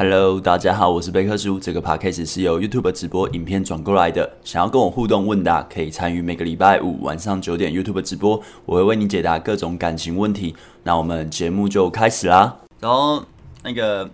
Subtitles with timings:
[0.00, 1.58] Hello，大家好，我是贝克叔。
[1.58, 4.30] 这个 podcast 是由 YouTube 直播影片转过来的。
[4.44, 10.54] 想要跟我互动问答，可以参与每个礼拜五晚上九点 YouTube 直播，我会为你解答各种感情问题。
[10.84, 12.58] 那我们节目就开始啦。
[12.78, 13.20] 然后
[13.64, 14.08] 那个，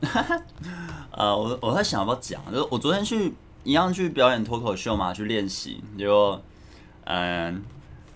[1.12, 6.40] 呃，我我在想要不要讲，就是我昨天去一样去表演脱口秀嘛，去练习，结果，
[7.04, 7.62] 嗯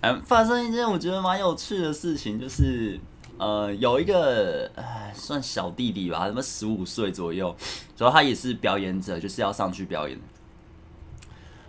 [0.00, 2.98] 嗯，发生一件我觉得蛮有趣的事情，就是。
[3.38, 4.68] 呃，有一个，
[5.14, 7.54] 算小弟弟吧，什么十五岁左右，
[7.96, 10.18] 然后他也是表演者，就是要上去表演。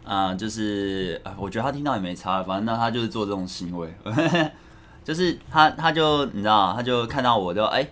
[0.03, 3.93] 啊、呃，就是我觉得他听到也没差，反正那他就是做这种行为，
[5.05, 7.87] 就是他他就你知道，他就看到我就哎、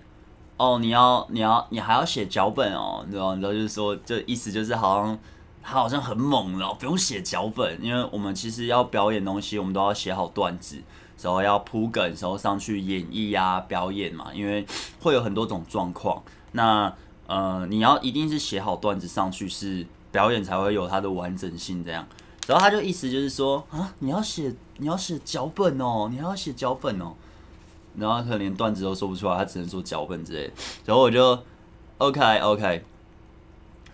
[0.57, 5.19] 哦，你要你要你还要写脚本哦，你知道，你知道就是说，这意思就是好像
[5.61, 10.81] 他好像很猛了，不用写脚本，因为我们其实要表演东西，我们都要写好段子。
[11.17, 14.65] 时候要铺梗，时候上去演绎、啊、表演嘛，因为
[14.99, 16.21] 会有很多种状况。
[16.51, 16.93] 那
[17.27, 21.83] 呃，你要一定是写好段子上去，是表演才会有它的完整性。
[21.83, 22.07] 这样，
[22.47, 27.13] 然后他就意思就是说啊，你要写你要写脚本哦，你还要写脚本哦。
[27.97, 30.51] 然后他可能连段子都说不出来，他只能说脚本之类。
[30.85, 31.37] 然后我就
[31.97, 32.83] OK OK。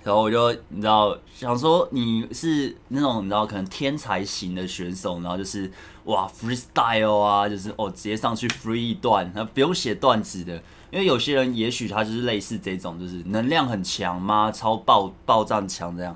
[0.04, 5.72] 然后我就你知道想说你是那种你知道可能天才型的选手，然后就是
[6.06, 10.56] 哇 freestyle 啊，就是哦直接上去 free 一段，然后不用写段子的，
[10.92, 16.16] 因为有些人也许他就是类似这种，就是能量很强嘛，超爆爆炸强这样。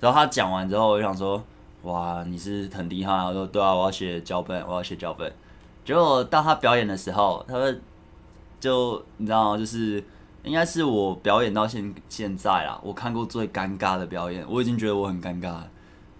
[0.00, 1.42] 然后他讲完之后，我就想说
[1.82, 5.32] 哇你是很厉害啊，我说对啊，我要写脚本，我要写脚本。
[5.84, 7.80] 结果到他表演的时候，他们
[8.60, 10.02] 就你知道就是。
[10.44, 15.68] 应该是我表演到现现在啦，我看过最尴尬的表演，我已经觉得我很尴尬了。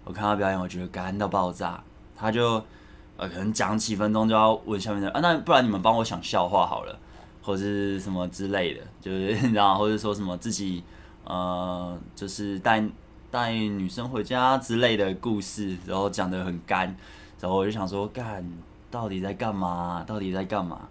[0.03, 1.81] 我看他表演，我觉得尴到爆炸。
[2.15, 2.61] 他就
[3.19, 6.97] 呃，可能讲几分钟就要问下面的啊，那不然你们帮我想笑话好了，
[7.41, 10.83] 或者是什么之类的，就是你知道，或者说什么自己
[11.25, 12.83] 呃，就是带
[13.29, 16.95] 带女生回家之类的故事，然后讲得很干，
[17.39, 18.43] 然后我就想说，干，
[18.89, 20.03] 到底在干嘛？
[20.07, 20.87] 到底在干嘛？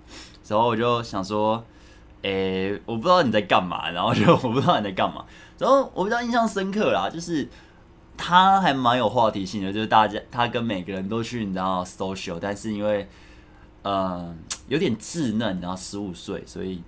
[0.47, 1.65] 然后我就想说。
[2.23, 5.25] 诶、我不知道你在干嘛，然后就 我不知道你在干嘛，
[5.57, 7.49] 然后我比较印象深刻啦，就是
[8.19, 13.09] 他还蛮有话题性的，就是大家他跟每个人都去你知道 social，但是因为
[13.83, 14.35] 呃
[14.67, 16.83] 有点稚嫩，然后十五岁，所以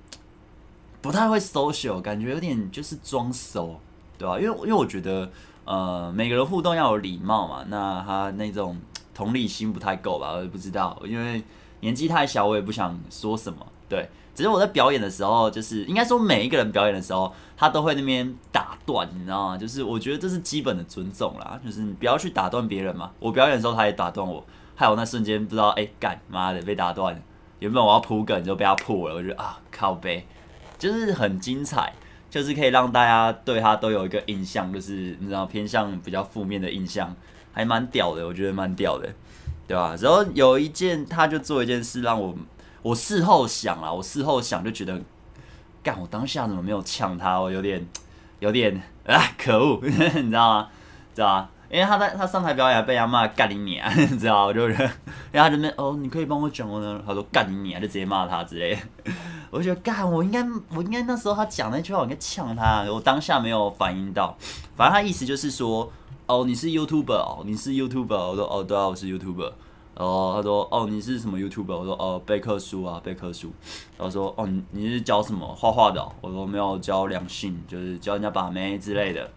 [1.00, 3.80] 不太会 social，感觉有点就是装熟，
[4.18, 4.38] 对吧？
[4.38, 5.30] 因为因为我觉得
[5.64, 8.76] 呃每个人互动要有礼貌嘛，那他那种
[9.14, 11.42] 同理心不太够吧，我也不知道，因为
[11.80, 14.10] 年纪太小，我也不想说什么，对。
[14.40, 19.58] 其实我在表演的时候，就是应该说每一个人表演的时候，他都会那边打断，你知道吗？
[19.58, 23.10] 就是我觉得这是基本的尊重啦，就是你不要去打断别人嘛。
[23.18, 24.42] 我表演的时候，他也打断我，
[24.74, 27.22] 害我那瞬间不知道，哎、干妈的被打断。
[27.58, 30.24] 原本我要铺梗就被他破了，我觉得啊靠呗，
[30.78, 31.92] 就是很精彩，
[32.30, 37.14] 就是可以让大家对他都有一个印象，就是你知道偏向比较负面的印象，
[37.52, 39.06] 还蛮屌的，我觉得蛮屌的，
[39.68, 39.94] 对吧？
[40.00, 42.34] 然后有一件，他就做一件事让我。
[42.82, 45.00] 我事后想啊，我事后想就觉得，
[45.82, 47.38] 干我当下怎么没有呛他？
[47.38, 47.86] 我有点，
[48.40, 50.68] 有点啊，可恶， 你知道吗？
[51.14, 51.48] 知道吗？
[51.70, 54.46] 因为他在他上台表演还被他骂干你娘， 你知道？
[54.46, 54.90] 我就觉得，
[55.30, 57.00] 然后他这边哦，你可以帮我讲我呢？
[57.06, 59.12] 他说干你娘，就直接骂他之类的。
[59.52, 62.82] 我就觉得干，我应该我应该那时候他讲那句话，我应该呛他。
[62.90, 64.36] 我当下没有反应到，
[64.74, 65.92] 反正他意思就是说，
[66.26, 68.16] 哦，你是 YouTuber 哦，你是 YouTuber。
[68.16, 69.52] 我说哦，对啊，我是 YouTuber。
[69.96, 71.66] 然后他说：“哦，你是什么 YouTube？
[71.66, 73.52] 我说：“哦，贝克书啊，贝克书。”
[73.98, 79.30] 然后说：“哦，你你是教什么画画的？”我说：“没有教两性，就是教人家把妹之类的。”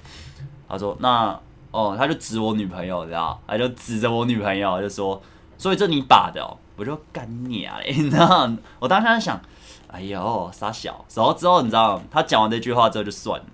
[0.70, 1.38] 他说：“那
[1.72, 3.38] 哦，他就指我女朋友，知道？
[3.46, 5.22] 他就指着我女朋友，就说
[5.58, 7.80] ：‘所以这你把的哦？’我就干你啊！
[7.86, 8.50] 你知道？
[8.80, 9.42] 我当时在想
[9.92, 13.46] ：‘哎呦，傻小。’然后之后你知道，他讲完这句话之后就算了。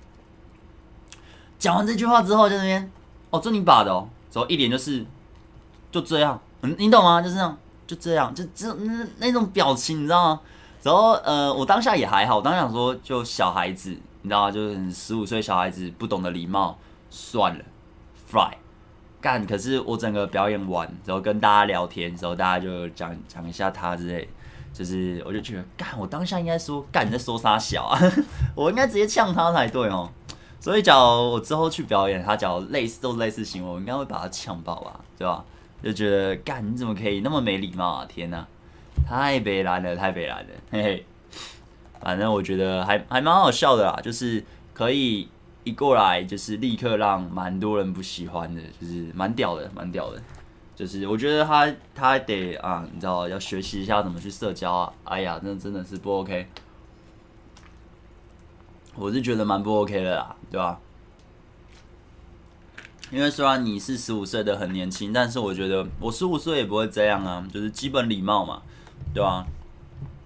[1.57, 2.91] 讲完这句话之后，就那边
[3.31, 4.07] 哦，这你把的哦。
[4.31, 5.03] 然后一脸就是
[5.91, 7.21] 就这样。”嗯，你懂吗？
[7.21, 10.41] 就是这样，就这样，就就那那种表情，你知道吗？
[10.83, 13.89] 然后呃，我当下也还好，我当时想说，就小孩子，
[14.21, 14.51] 你知道吗？
[14.51, 16.77] 就是十五岁小孩子不懂得礼貌，
[17.09, 17.63] 算了
[18.27, 18.57] ，fly
[19.19, 19.45] 干。
[19.45, 24.29] 可是我整个表演完，然后跟大家聊天，然后大家就讲讲一下他之类，
[24.73, 27.99] 就是我就觉得干，我当下应该说干你在说啥小啊？
[28.55, 30.09] 我应该直接呛他才对哦。
[30.61, 35.43] 所以，假如我之后去表演，他假如类似都类似行为，我应该会把他呛爆吧，对吧？
[35.81, 38.05] 就觉得干你怎么可以那么没礼貌啊！
[38.05, 38.45] 天哪，
[39.07, 41.05] 太北烂了，太北烂了，嘿嘿。
[42.01, 44.43] 反正我觉得还还蛮好笑的啦，就是
[44.73, 45.27] 可以
[45.63, 50.21] 一过来就是立刻让蛮多人不喜欢的，就是蛮屌的，蛮屌的。
[50.75, 54.93] 就是我觉得他他得啊，你知道要学习一下怎么去社交啊。
[55.03, 56.47] 哎呀，那真的是不 OK。
[58.95, 60.79] 我是觉得蛮不 OK 的啦，对吧？
[63.11, 68.61] 因为虽然你是十五岁的很年轻，但是我觉得我十五岁也不会这样啊，就是基本礼貌嘛，
[69.13, 69.45] 对吧？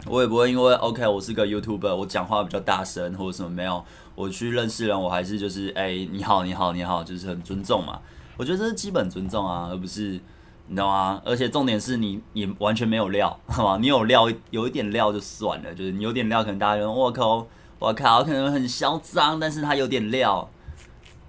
[0.06, 3.86] 我也不会因为 OK 我是个 YouTuber，我讲话比较大声或者什么没有，
[4.16, 8.02] 我去认识人，我还是就是哎、你好你好你好，就是很尊重嘛。
[8.36, 10.20] 我觉得这是基本尊重啊，而不是
[10.68, 11.22] 你知道吗？
[11.24, 13.78] 而且重点是你你完全没有料，好吗？
[13.80, 17.48] 你有料有一点料就算了，就是你有点料，可能大家觉得我靠
[17.80, 20.50] 我靠可能很嚣张，但是他有点料。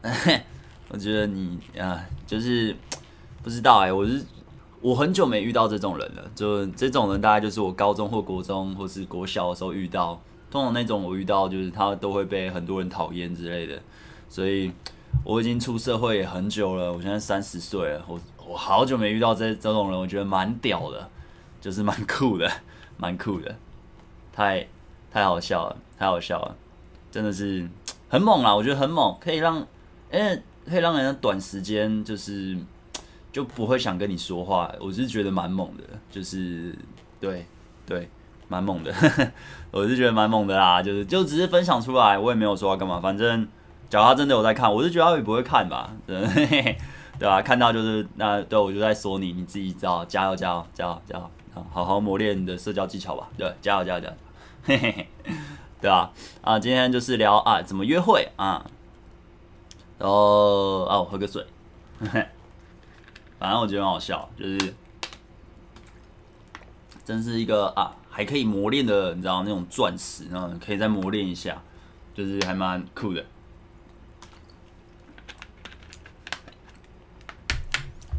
[0.95, 2.73] 我觉得你啊，就是
[3.43, 4.25] 不知道哎、我是
[4.81, 6.23] 我很久没遇到这种人了。
[6.37, 10.23] 就这种人，大概就是我高中或国中或是国小的时候遇到。
[10.53, 13.77] 通常那种我遇到，就是他都会被很多人讨厌之类的。
[14.29, 14.71] 所以
[15.25, 21.11] 我已经出社会也很久了，我现在三十岁了，我我好久没遇到这这种人，我觉得蛮屌的，
[21.61, 22.49] 就是蛮酷的，
[22.97, 23.53] 蛮酷的，
[24.33, 24.65] 太
[25.11, 26.55] 太好笑了，太好笑了，
[27.11, 27.69] 真的是
[28.09, 28.55] 很猛啊！
[28.55, 29.57] 我觉得很猛，可以让，
[30.13, 30.41] 因为。
[30.69, 32.57] 可以让人家短时间就是
[33.33, 36.75] 就不会想跟你说话，我是觉得蛮猛的，就是
[37.21, 37.45] 对
[37.87, 38.09] 对，
[38.49, 38.93] 蛮猛的，
[39.71, 43.47] 我是觉得蛮猛的啦，就是就只是分享出来，我也没有说要干嘛，反正
[43.89, 46.17] 假如他真的有在看，我是觉得他也不会看吧，对
[47.19, 47.43] 对吧？
[47.43, 51.31] 看到就是那对我就在说你，你自己知道，加油加油加油加油，
[51.71, 54.15] 好好磨练你的社交技巧吧，对，加油加油加油，
[54.65, 55.09] 嘿嘿嘿，
[55.81, 56.11] 对吧？
[56.41, 58.65] 啊，今天就是聊啊怎么约会啊。
[59.99, 61.47] 然后啊，我喝个水。
[63.39, 64.75] 反正我觉得很好笑，就是
[67.05, 71.61] 真是一个啊，还可以磨练的，你知道那种钻石，然后可以再磨练一下，
[72.15, 73.25] 就是还蛮酷的。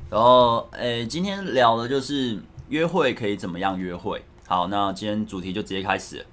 [0.09, 2.39] 然后诶，今天聊的就是
[2.69, 4.23] 约会可以怎么样约会。
[4.47, 6.25] 好，那今天主题就直接开始。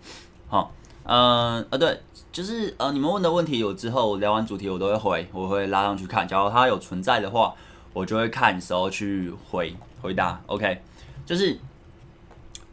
[0.49, 0.73] 好，
[1.05, 2.01] 嗯，啊，对。
[2.33, 6.27] 就是呃，你们问的问题，有之后聊完主题我都会回，我会拉上去看。
[6.27, 7.55] 假如它有存在的话，
[7.93, 10.41] 我就会看时候去回回答。
[10.47, 10.81] OK，
[11.27, 11.59] 就是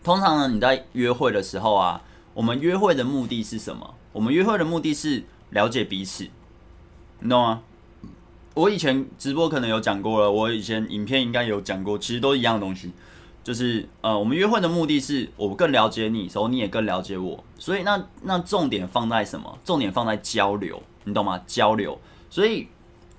[0.01, 2.01] 通常呢，你在约会的时候啊，
[2.33, 3.95] 我们约会的目的是什么？
[4.13, 6.25] 我们约会的目的是了解彼此，
[7.19, 7.61] 你懂吗？
[8.53, 12.93] 我以前直播可能有讲过了，我以前影片应该有讲过，其实都一样的东西。
[13.49, 19.57] 就是呃，我们约会的目的是我更了解你，所以你也更了解我，所以那那重点放在什么？
[19.65, 21.41] 重点放在交流，你懂吗？
[21.47, 21.99] 交流。
[22.29, 22.67] 所以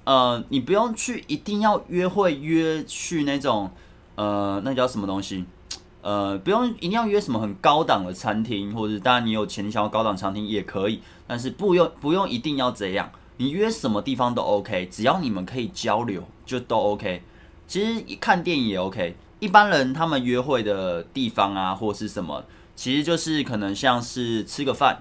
[0.04, 3.72] 呃，你不用去一定要约会约去那种
[4.14, 5.44] 呃，那叫什么东西？
[6.00, 17.24] 呃，不用一定要约什么很高档的餐厅，或者当然你有钱你想要高档餐厅也可以，但是不用不用一定要这样，你约什么地方都 OK，只要你们可以交流就都 OK。
[17.66, 19.16] 其实看电影也 OK。
[19.40, 22.44] 一般人他们约会的地方啊，或是什么，
[22.76, 24.98] 其实就是可能像是吃个饭，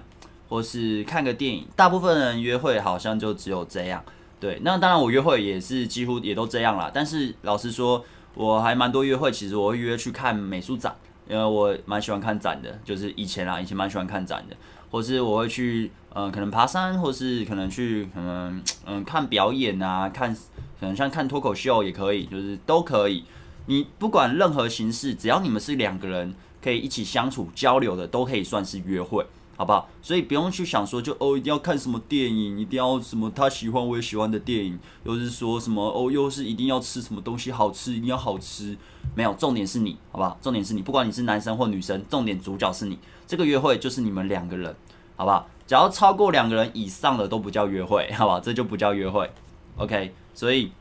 [0.48, 1.66] 或是看个电影。
[1.76, 4.02] 大部分人约会好像就只有这样。
[4.40, 6.90] 对，那当然我约会也是几乎也都这样啦。
[6.92, 8.02] 但是老实说，
[8.34, 10.96] 我还蛮多约会，其实我会约去看美术展，
[11.28, 12.78] 因为我蛮喜欢看展的。
[12.82, 14.56] 就是以前啊，以前蛮喜欢看展的，
[14.90, 20.34] 或是我会去，嗯、可能爬山，或是可能去，可能嗯、看表演啊，看
[20.80, 23.22] 可能像看脱口秀也可以，就是都可以。
[23.70, 29.24] 你不管任何形式，只要你们是两个人可以一起相处交流的，都可以算是约会，
[29.56, 29.88] 好不好？
[30.02, 38.76] 所以不用去想说就哦一定要看什么电影，一定要什么他喜欢我也喜欢的电影，又是说什么哦又是一定要吃什么东西好吃，一定要好吃，
[39.14, 40.36] 没有，重点是你，好不好？
[40.42, 44.74] 重点是你，不管你是男生或女生，重点主角是你，这个约会就是你们两个人，
[45.14, 45.46] 好不好？
[45.64, 48.40] 只要超过两个人以上的都不叫约会，好不好？
[48.40, 49.30] 这就不叫约会
[49.76, 50.12] ，OK？
[50.34, 50.72] 所以。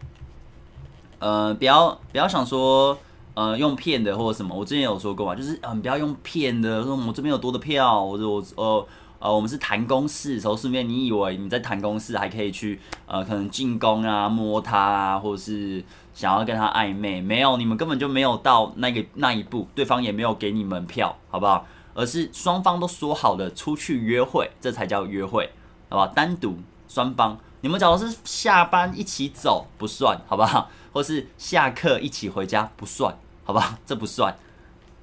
[1.20, 2.98] 呃，不要不要想说，
[3.34, 8.88] 呃，用骗的或者什么，我之前有说过嘛，就是嗯、不要用骗的，说我这边有多的票，或者我呃
[9.20, 15.84] 呃，我们是谈公事，然后顺便你以为你在谈公事，还可以去呃，可能进攻啊，摸他啊，或者是
[16.14, 21.66] 想要跟他暧昧，没有，你们根本就没有到那个那一步，对方也没有给你们票，好不好？
[21.94, 25.50] 而是双方都说好了出去约会，这才叫约会，
[25.90, 26.08] 好不好？
[26.08, 26.58] 单独
[26.88, 30.70] 双方，你们假如是下班一起走不算，好不好？
[30.92, 33.80] 或是下课一起回家不算，好吧？
[33.86, 34.36] 这不算，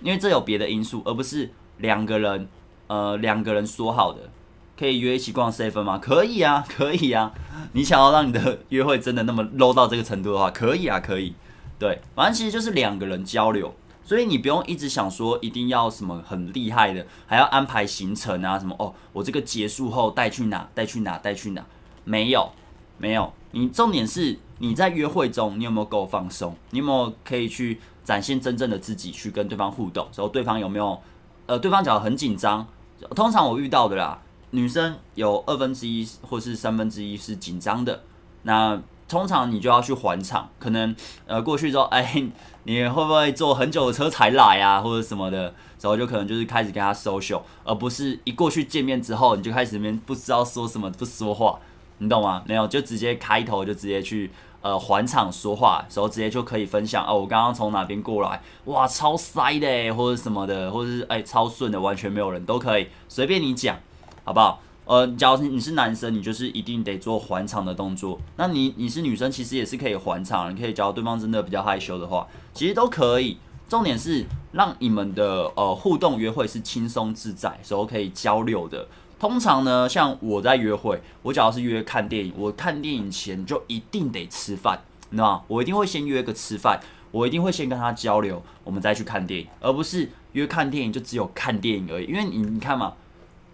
[0.00, 2.48] 因为这有别的因素，而不是两个人，
[2.86, 4.30] 呃，两个人说好的
[4.78, 5.98] 可以约一起逛 seven 吗？
[5.98, 7.32] 可以啊， 可以啊。
[7.72, 11.34] 你想要让你的约会真的那么 low 到这个程度的话，可以啊，可以。
[11.78, 18.94] 对，反正其实就是两个人交流，所以你不用一直想说一定要什么很厉害的，还要安排行程啊什么哦。
[19.12, 20.68] 我这个结束后带去哪？
[20.74, 21.18] 带去哪？
[21.18, 21.64] 带去哪？
[22.04, 22.52] 没有，
[22.98, 23.32] 没有。
[23.56, 24.38] 你重点是。
[24.58, 26.56] 你在约会中，你有没有够放松？
[26.70, 30.06] 你有没有可以去展现真正的自己，去跟对方互动？
[30.14, 30.98] 然后对方有没有？
[31.44, 32.66] 呃，对方假如很紧张，
[33.14, 34.18] 通常我遇到的啦，
[34.52, 38.02] 女生有二分之一或是三分之一是紧张的，
[38.44, 40.96] 那通常你就要去还场，可能
[41.26, 42.24] 呃过去之后，哎，
[42.62, 51.60] 你会不会坐很久的车才来啊，或者什么的，然后就可能就是开始跟他 social，而不是一过去见面之后你就开始那边不知道说什么不说话，
[51.98, 52.42] 你懂吗？
[52.46, 54.30] 没有，就直接开头就直接去。
[54.62, 57.14] 呃，还场说话时候，直接就可以分享哦。
[57.14, 63.78] 我刚刚从哪边过来，哇，超塞的，或者什么的，或者是哎，超顺的，完全没有人都可以随便你讲，
[64.24, 64.60] 好不好？
[64.86, 68.18] 呃，假如你是男生，你就是一定得做还场的动作。
[68.36, 73.38] 那你你是女生，其实也是可以还场，你可以教对方真的比较害羞的话，其实都可以。
[73.68, 78.88] 重点是让你们的呃互动约会是轻松自在，时候可以交流的。
[79.18, 84.80] 通常呢，像我在约会，我假如是约看电影，我看电影前就一定得吃饭，
[85.10, 85.42] 那？
[85.48, 86.80] 我一定会先约个吃饭，
[87.10, 92.06] 我一定会先跟他交流，我们再去看电影，而不是约看电影就只有看电影而已。
[92.06, 92.92] 因为你你看嘛，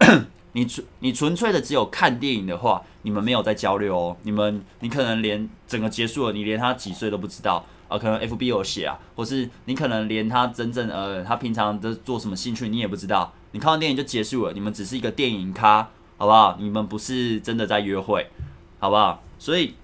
[0.53, 7.65] 你纯你纯粹的只有看电影的话，你们没有在交流哦，你们你可能连整个结束了，你连他几岁都不知道。
[7.93, 16.57] 啊，可能 FB 有写啊，或是你可能连他真正呃，他平常的做什么兴趣你也不知道，你看完电影就结束了，你们只是一个电影咖，好不好？
[16.59, 18.31] 你们不是真的在约会，
[18.79, 19.23] 好不好？
[19.39, 19.75] 所以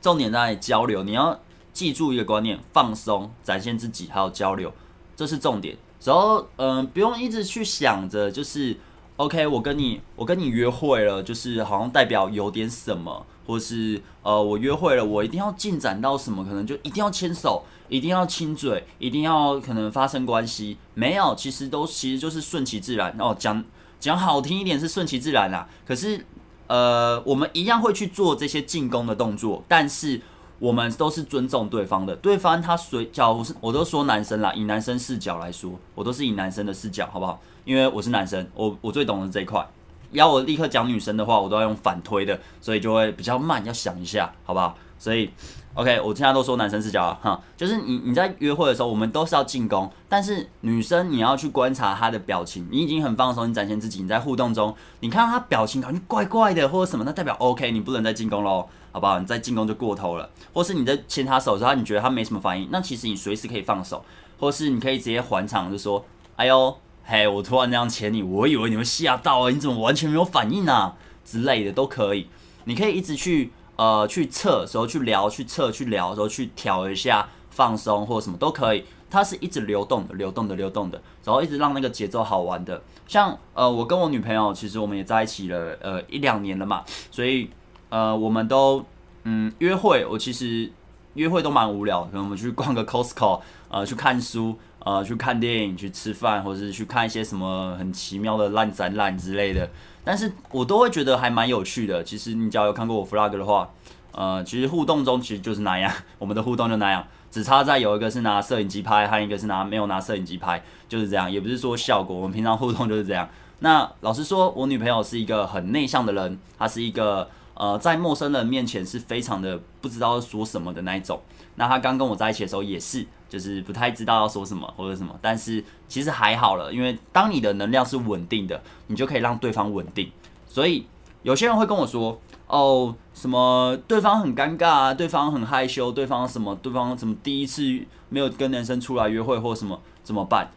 [0.00, 1.38] 重点在交流，你要
[1.72, 4.72] 记住一个观念：放松，展现自己，还有交流，
[5.14, 5.76] 这是重点。
[6.02, 8.76] 然后嗯、不用一直去想着就是
[9.16, 13.24] OK，我跟你我跟你约会了，就是好像代表有点什么。
[13.46, 16.44] 或是呃，我约会了，我一定要进展到什么？
[16.44, 20.76] 可能就一定要牵手，一定要亲嘴，一定要可能发生关系？
[20.94, 23.34] 没有，其实都其实就是顺其自然哦。
[23.38, 23.64] 讲
[24.00, 25.68] 讲好听一点是顺其自然啦。
[25.86, 26.26] 可是
[26.66, 30.20] 呃，我们一样会去做这些进攻的动作，但是
[30.58, 32.16] 我们都是尊重对方的。
[32.16, 37.40] 对方他随叫我是我都说男生啦，以男生视角来说，我都是以男生的视角，好不好？
[37.64, 39.64] 因为我是男生，我我最懂的这一块。
[40.12, 44.76] 要我立刻讲女生的话，我都要用反推的，所以就会比较慢，要想一下，好不好？
[44.98, 45.30] 所以
[45.74, 59.18] ，OK，我现在都说男生视角了，哈，就是你你在约会的时候，我们都是要进攻，但是女生你要去观察她的表情，你已经很放松，你展现自己，你在互动中，你看到她表情感觉怪怪的或者什么，那代表 OK，你不能再进攻喽，好不好？
[59.20, 64.02] 你再进攻就过头了，或是你在牵她手的时候，你觉得她没什么反应，那其实你随时可以放手，
[64.38, 66.02] 或是你可以直接还场，就说，
[66.36, 66.74] 哎呦。
[67.08, 69.50] 嘿我突然这样牵你，我以为你会吓到啊！
[69.50, 70.96] 你怎么完全没有反应啊？
[71.24, 72.26] 之类的都可以，
[72.64, 78.84] 你可以一直去呃去测，时候去聊，去测，去聊，时候去调一下放松或者什么都可以。
[79.08, 82.82] 它是一直流动的，流动的，流动的，然后一直让那个节奏好玩的。
[83.06, 86.82] 像呃，我跟我女朋友其实我们也在一起了呃一两年了嘛，
[87.12, 87.48] 所以
[87.88, 88.84] 呃我们都
[89.22, 90.68] 嗯约会，我其实
[91.14, 94.58] 约会都蛮无聊，可能我们去逛个 Costco，呃去看书。
[94.86, 99.68] 呃，去看电影、去吃饭，或者是去看一些什么很奇妙的烂展览之类的，
[100.04, 102.04] 但是我都会觉得还蛮有趣的。
[102.04, 103.68] 其实你只要有看过我 vlog 的话，
[104.12, 113.28] 呃，其实互动中其实就是那样， 我们的互动就那样，只差在有一个是拿摄影机拍，还有一个是拿没有拿摄影机拍，就是这样，也不是说效果，我们平常互动就是这样。
[113.58, 121.20] 那老实说，我女朋友是一个很内向的人，她是一个呃，在陌生人面前是非常的不知道说什么的那一种。
[121.56, 123.04] 那他刚跟我在一起的时候也是。
[123.28, 130.08] 就是不太知道要说什么或者什么，但是其实还好了，因为当你的能量是稳定的，你就可以让对方稳定。
[130.48, 130.86] 所以
[131.24, 137.62] 有些人会跟我说：“哦，什么对方很尴尬啊，对方很害羞，对方什么，对方怎么第一次
[138.08, 140.48] 没有跟男生出来约会或什么怎么办？”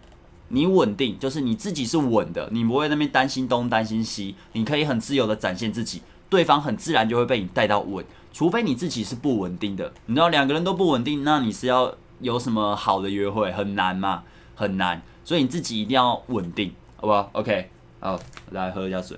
[0.50, 8.06] 你稳定，就是你自己是稳的，你不会那边担心东担心西，你可以很自由的展现自己，对方很自然就会被你带到稳。
[8.32, 11.96] 除非你自己是不稳定的，你知道两个人都不稳定，那你是要。
[12.22, 14.24] 有什么好的约会很难吗？
[14.54, 17.72] 很难，所以你自己一定要稳定，好不好？OK，
[18.02, 18.20] 好，
[18.52, 19.18] 来喝一下水。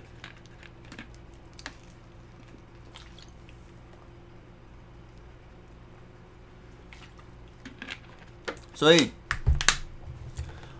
[8.75, 9.09] 所以，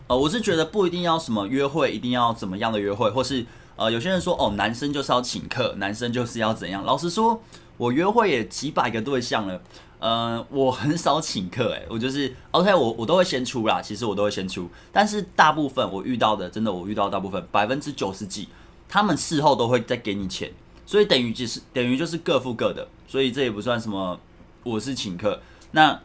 [0.05, 3.47] 呃，我是觉得不一定要什么约会，一定要怎么样的约会，或是
[3.81, 6.83] 呃，有些人说哦，男生就是要请客，男生就是要怎样。
[6.85, 7.41] 老实说，
[7.77, 9.59] 我约会也几百个对象了。
[9.97, 13.81] 呃，我很少请客，诶，我就是 OK，我我都会先出啦。
[13.81, 18.49] 其实我都会先出，但是大部分我遇到的，真的我遇到大部分百分之九十几，
[18.87, 20.51] 他们事后都会再给你钱，
[20.85, 24.19] 所以等于就是等于就是各付各的，所以这也不算什么
[24.61, 25.41] 我是请客。
[25.71, 25.99] 那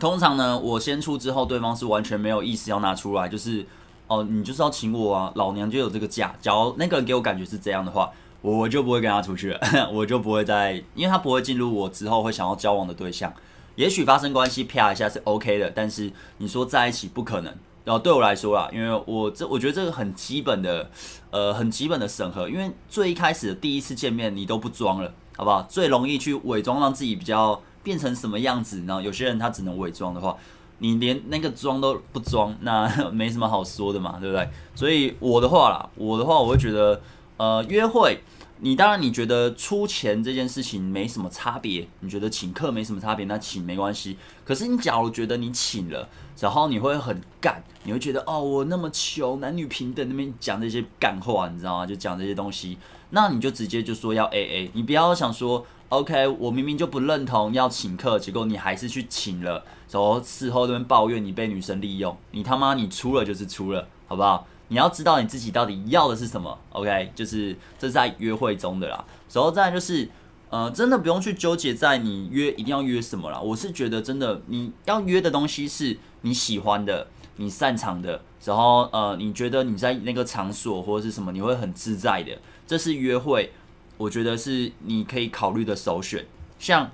[0.00, 3.66] 通常呢，我先出之后，对方是完全没有意思要拿出来，就是
[4.08, 6.34] 哦，你就是要请我啊，老娘就有这个价。
[6.40, 8.10] 假如那个人给我感觉是这样的话。
[8.40, 9.60] 我就不会跟他出去了，
[9.92, 13.34] 我就不会再，因为他不会进入我之后会想要交往的对象。
[13.74, 17.52] 也许发生关系，啪一下是 OK 的，但是你说在一起不可能，
[17.84, 20.88] 然后对我来说啦，因为我这我觉得这个很基本的，
[21.32, 25.62] 呃，很基本的审核，因为最一开始的第一次见面你都不装了，好不好？
[25.62, 28.82] 最容易去伪装，让自己比较变成什么样子。
[28.82, 30.36] 呢有些人他只能伪装的话，
[30.78, 34.48] 你连那个装都不装，那 没什么好说的嘛，对不对？
[34.74, 37.00] 所以我的话啦，我的话我会觉得，
[37.36, 38.20] 呃，约会。
[38.60, 44.16] 你当然，你觉得出钱这件事情没什么差别，你觉得请客没什么差别，那请没关系。
[44.44, 46.08] 可是你假如觉得你请了，
[46.40, 51.86] 然后你会很干，你会觉得哦，我那么穷，男女平等那边讲这些干话，你知道吗？
[51.86, 52.76] 就讲这些东西，
[53.10, 64.46] 那你就直接就说要 AA，你不要想说 OK，我明明就不认同要请客，结果你还是去请了，然后事后那边抱怨你被女生利用，你他妈你出了就是出了，好不好？
[64.70, 67.10] 你要知道你自己到底要的是什么，OK？
[67.14, 69.02] 就是这是在约会中的啦。
[69.32, 70.06] 然后再就是，
[70.50, 73.40] 呃，真的不用去纠结在你约一定要约什么啦。
[73.40, 83.50] 我是觉得真的你要约的东西是你喜欢的、你擅长的，然后呃，你觉得你在那个场所或者是什么你会很自在的，这是约会，
[83.96, 86.26] 我觉得是你可以考虑的首选。
[86.58, 86.90] 像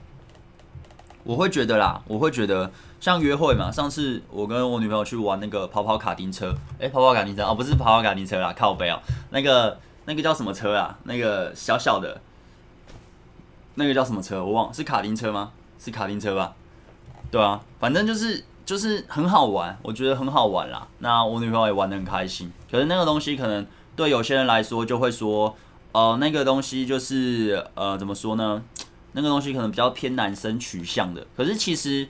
[1.25, 2.71] 我会觉得啦，我会觉得。
[3.01, 10.99] 像约会嘛，上次我跟我女朋友去玩那个跑跑卡丁车，诶，跑跑卡丁车哦，不是跑跑卡丁车啦，靠背哦，那个那个叫什么车啊？
[11.03, 12.19] 那个小小的，
[13.75, 14.43] 那个叫什么车？
[14.43, 15.53] 我忘了，是卡丁车吗？
[15.79, 16.55] 是卡丁车吧？
[17.31, 20.89] 对啊，反正就是就是很好玩，我觉得很好玩啦。
[21.01, 22.51] 那我女朋友也玩得很开心。
[22.71, 25.55] 可是那个东西可能对有些人来说就会说，
[25.93, 28.63] 呃，那个东西就是呃，怎么说呢？
[29.15, 31.27] 那个东西可能比较偏男生取向的。
[31.37, 32.07] 可是其实。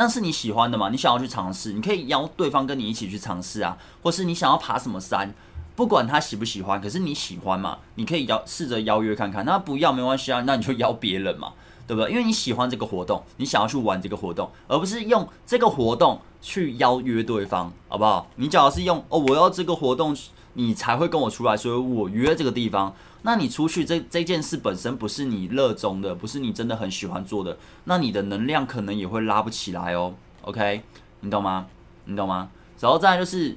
[0.00, 0.90] 那是你喜欢的嘛？
[0.90, 5.34] 你想要去尝试，你可以邀对方跟你一起去尝试啊，或是你想要爬什么山，
[5.74, 9.44] 不管他喜不喜欢，可是你喜欢嘛，你可以邀试着邀约看看。
[9.44, 11.52] 那不要没关系啊，那你就邀别人嘛，
[11.84, 12.12] 对不对？
[12.12, 18.30] 因为你喜欢这个活动，你想要去玩这个活动，而不是用这个活动去邀约对方，好不好？
[18.36, 20.16] 你只要是用哦，我要这个活动，
[20.58, 22.92] 你才会跟我出来，所以我约这个地方。
[23.22, 30.14] 那你出去这这件事本身不是你热衷的，不是你真的很喜欢做的，那你的能量可能也会拉不起来哦。
[30.42, 30.82] OK，
[31.20, 31.66] 你懂吗？
[32.06, 32.50] 你懂吗？
[32.80, 33.56] 然后再就是，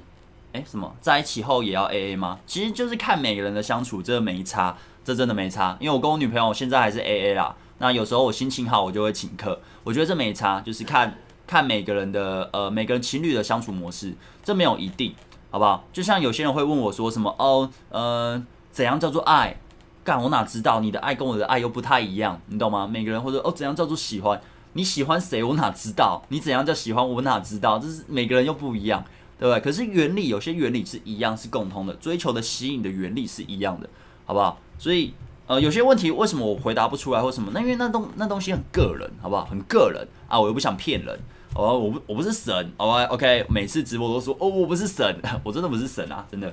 [0.52, 2.38] 哎，什么在一起后也要 AA 吗？
[2.46, 5.76] 其实就是看每个人的相处，这没差，这真的没差。
[5.80, 7.56] 因为我跟我女朋友现在还是 AA 啦。
[7.78, 9.60] 那有时候我心情好，我就会请客。
[9.82, 15.14] 我觉得这没差，就是看看每个人的呃每个人情侣的相处模式，这没有一定，
[15.52, 15.84] 好不好？
[15.92, 18.42] 就像有些人会问我说什么哦，呃。
[18.72, 19.54] 怎样叫做爱？
[20.02, 20.80] 干，我哪知道？
[20.80, 22.86] 你的爱跟我的爱又不太一样，你懂吗？
[22.86, 24.40] 每个人或者哦，怎样叫做喜欢？
[24.72, 25.44] 你喜欢谁？
[25.44, 26.22] 我哪知道？
[26.30, 27.06] 你怎样叫喜欢？
[27.06, 27.78] 我哪知道？
[27.78, 29.04] 这是每个人又不一样，
[29.38, 29.60] 对不对？
[29.60, 33.86] 可是原理有些原理是一样，是共通的，追求的吸引的原理是一样的，
[34.24, 34.58] 好不好？
[34.78, 35.12] 所以
[35.46, 37.50] 呃，有些问题为什么我回答不出来或什么？
[37.52, 39.44] 那因为那东那东西很个人，好不好？
[39.44, 41.20] 很个人啊，我又不想骗人，
[41.54, 46.52] 哦，我不我不是神，好吧？OK，每次直播都说哦，我不是神， 我真的不是神啊，真的，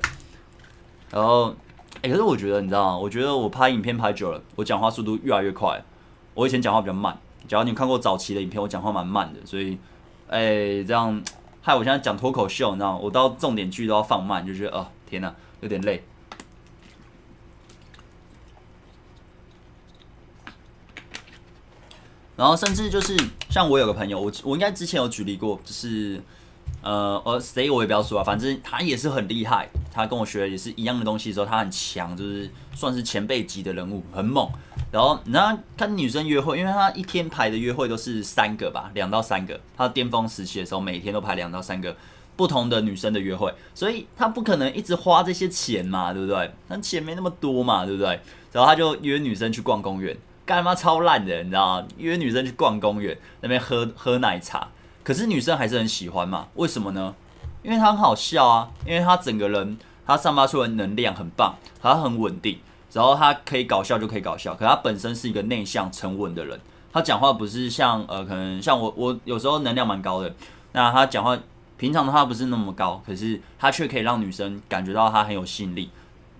[1.11, 1.55] 然后。
[2.01, 2.97] 哎、可是我觉得，你知道吗？
[2.97, 5.83] 我觉得我拍影片拍久了，我讲话速度越来越快。
[6.33, 9.77] 我以前讲话比较慢，假如你看过早期的影片，我讲话蛮慢的，所以，
[10.29, 11.21] 哎、这样
[11.61, 12.99] 害我现在讲脱口秀，你知道吗？
[13.01, 16.01] 我到重点句都要放慢，就觉得哦，天哪，有点累。
[22.39, 23.17] 然后甚至就是
[23.49, 26.21] 像我有个朋友，我我应该之前有举例过，就是。
[26.81, 34.49] 呃，呃，谁我也不要说啊，反正他也是很厉害，他跟我学的也是一样的东西的时候，他很强，就是算是前辈级的人物，很猛。
[34.89, 39.59] 然后你知道跟女生约会，因为他一天排的约会都是三个吧，两到三个。
[39.75, 41.93] 他巅峰时期的时候，每天都排两到三个
[42.37, 46.49] 不同的女生的约会，所以他不可能一直花这些钱嘛，对不对？
[46.69, 48.17] 他钱没那么多嘛，对不对？
[48.53, 50.15] 然后他就约女生去逛公园，
[50.49, 51.87] 干妈超烂的，你知道吗？
[51.97, 54.67] 约女生去逛公园，那边喝喝奶茶。
[55.03, 56.47] 可是女生还是很喜欢嘛？
[56.55, 57.13] 为什么呢？
[57.61, 62.57] 因为他很好笑啊，因为他整个人他散发出的能量很棒，他很稳定，
[62.91, 64.55] 然后他可以搞笑就可以搞笑。
[64.55, 66.59] 可他本身是一个内向沉稳的人，
[66.91, 70.33] 他讲话不是像呃，可能像我我有时候能量蛮高的，
[70.71, 71.37] 那他讲话
[71.77, 75.91] 平常的话不是那么高，可是他却可以让女生感觉到他很有吸引力，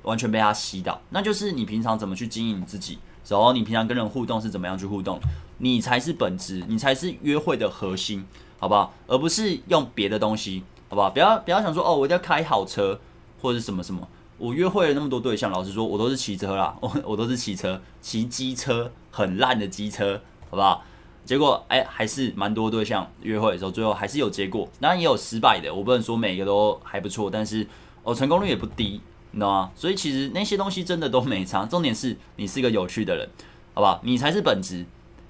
[0.02, 1.00] 完全被他吸到。
[1.12, 2.98] 那就是你平常怎么去经营你自己，
[3.38, 5.20] 然后你平常跟人互动是怎么样去互动，
[5.58, 8.26] 你才是本质，你才是约会的核心。
[8.62, 8.94] 好不好？
[9.08, 11.10] 而不是用别的东西，好不好？
[11.10, 13.00] 不要不要想说哦，我一定要开好车
[13.42, 14.06] 或者什么什么。
[14.38, 20.84] 我约会了那么多对象，老实说，我都是骑车啦，我 我都是骑车，骑机车，很烂的机车，好不好？
[21.24, 25.74] 结果哎，还是蛮多对象约会的时候，最后还是有结果，当然也有失败的。
[25.74, 27.66] 我不能说每个都还不错，但是
[28.04, 29.00] 哦，成功率也不低，
[29.32, 29.72] 你知道吗？
[29.76, 33.30] 所以其实那些东西真的都没差，重点是你是一个有趣的人，
[33.74, 34.00] 好不好？
[34.04, 34.86] 你才是本质。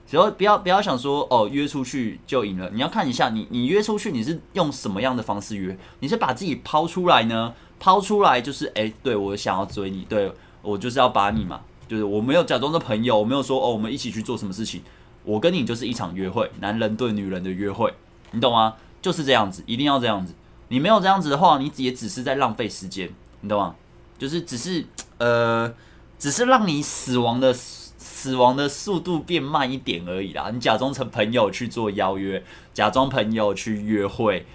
[0.08, 7.54] 只要不要不要想说哦，约出去就赢了，你要看一下你你约出去你是用什么样的方式约，你是把自己抛出来呢？
[7.80, 10.32] 抛出来就是哎、对我想要追你，对
[10.64, 14.82] 我就是要把你嘛，就是我没有假装的朋友，我没有说哦，我们一起去做什么事情，
[15.24, 17.94] 我跟你就是一场约会，男人对女人的约会，
[18.32, 18.74] 你懂吗？
[19.02, 20.34] 就是这样子，一定要这样子，
[20.70, 23.10] 你没有这样子的话，你也只是在浪费时间，
[23.42, 23.76] 你懂吗？
[24.20, 24.86] 就是只是
[25.18, 25.74] 呃，
[26.20, 27.56] 只是让你死亡的。
[28.02, 30.50] 死亡的速度变慢一点而已啦。
[30.54, 34.46] 你假装成朋友去做邀约，假装朋友去约会，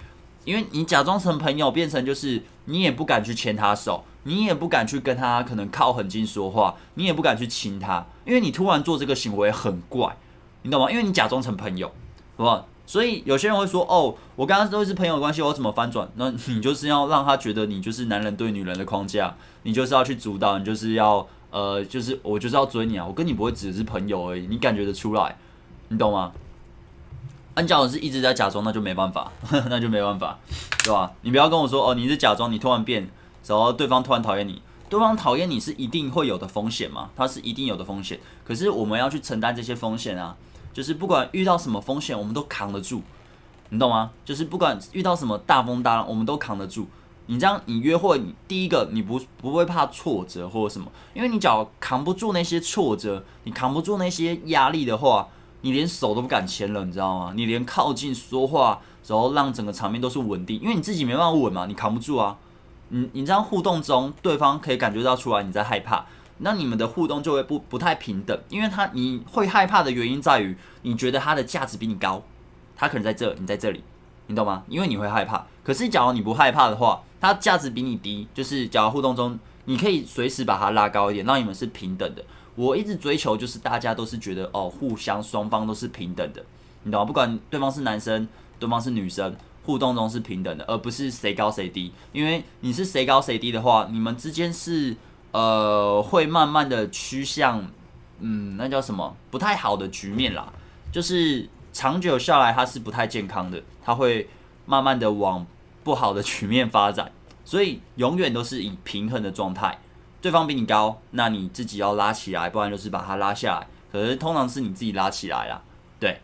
[0.43, 10.15] 因为你假装成朋友，变成就是你也不敢去牵他手，你也不敢去跟他可能靠很近说话，你也不敢去亲他，因为你突然做这个行为很怪，
[10.61, 10.91] 你懂吗？
[10.91, 11.87] 因为你假装成朋友，
[12.37, 12.67] 好不好？
[12.85, 16.07] 所以有些人会说，哦，我刚刚都是朋友关系，我怎么翻转？
[16.15, 21.27] 那 你就是要让他觉得你就是男人对女人的框架，你就是要去主导，你就是要。
[21.51, 23.05] 呃，就是我就是要追你啊！
[23.05, 25.37] 我跟你不会只是朋友而已，你感觉得出来，
[25.87, 26.33] 你懂吗？
[27.53, 29.31] 安假如是一直在假装，那就没办法，
[29.69, 30.37] 那就没办法，
[30.83, 31.13] 对吧？
[31.21, 33.09] 你不要跟我说哦，你是假装，你突然变，
[33.47, 37.09] 然后对方突然讨厌你，对方讨厌你是一定会有的风险嘛？
[37.15, 40.35] 它是一定有的风险，可是我们要去承担这些风险啊！
[40.75, 43.01] 就是不管遇到什么风险，我们都扛得住，
[43.69, 44.11] 你懂吗？
[44.25, 46.85] 就是不管遇到什么大风大浪，我们都扛得住。
[47.27, 55.29] 你这样，你约会，你第一个你不不会怕挫折或者什么，因为你只要扛不住那些挫折，你扛不住那些压力的话，
[55.61, 57.33] 你连手都不敢牵了，你知道吗？
[57.33, 62.35] 你连靠近说话，然后让整个场面都是稳定，因为你自己没办法稳嘛，你扛不住啊。
[62.89, 66.05] 你你这样互动中，对方可以感觉到出来你在害怕，
[66.37, 72.23] 那你们的互动就会不不太平等，因为他你会害怕的原因在于，你觉得他的价值比你高，
[72.75, 73.83] 他可能在这，你在这里，
[74.27, 74.63] 你懂吗？
[74.67, 77.01] 因为你会害怕，可是假如你不害怕的话。
[77.17, 82.23] 他价值比你低，就是假如互动中，你可以随时把他拉高一点，让你们是平等的。
[82.53, 86.45] 我一直追求就是大家都是觉得哦，互相双方都是平等的，
[86.83, 87.05] 你懂吗？
[87.05, 88.27] 不管对方是男生，
[88.59, 91.91] 对方是女生，互动中是平等的，而不是谁高谁低。
[92.11, 94.95] 因为你是谁高谁低的话，你们之间是
[95.35, 97.65] 呃会慢慢的趋向，
[98.19, 99.15] 嗯，那叫什么？
[99.29, 100.53] 不太好的局面啦，
[100.91, 104.29] 就是长久下来它是不太健康的，它会
[104.65, 105.45] 慢慢的往。
[105.85, 107.11] 不好的局面发展，
[107.43, 109.77] 所以永远都是以平衡的状态。
[110.19, 113.67] 对方比你高，那你自己要拉起来，不然就是把它拉下来。
[113.91, 115.61] 可是通常是你自己拉起来啦。
[115.99, 116.19] 对，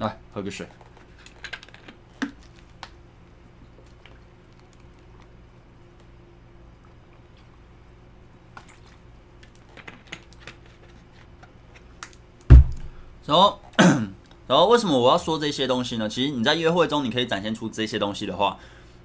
[0.00, 0.68] 来喝个水。
[13.28, 13.60] 然后，
[14.48, 16.08] 然后为什么我要说这些东西呢？
[16.08, 18.58] 其实你在约会中，你可以展现出这些东西的话。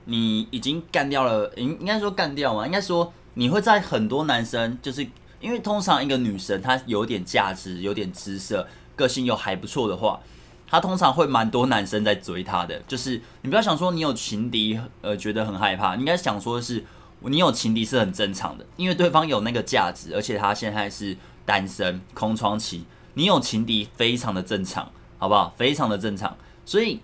[0.05, 2.65] 你已经干掉了，应应该说干掉嘛？
[2.65, 5.07] 应该说你会在很多男生，就是
[5.39, 10.19] 因为通常一个女生她有点价值、有点姿色、个性又还不错的话，
[10.67, 12.77] 她通常会蛮多男生在追她的。
[12.85, 15.95] 就是你不要想说你有情敌，呃，觉得很害怕。
[15.95, 16.83] 应该想说的是，
[17.21, 22.83] 你有情敌是很正常的，因为对方有那个价值，而且他现在是单身空窗期，
[23.13, 25.53] 你有情敌非常的正常，好不好？
[25.57, 26.37] 非常的正常。
[26.65, 26.99] 所以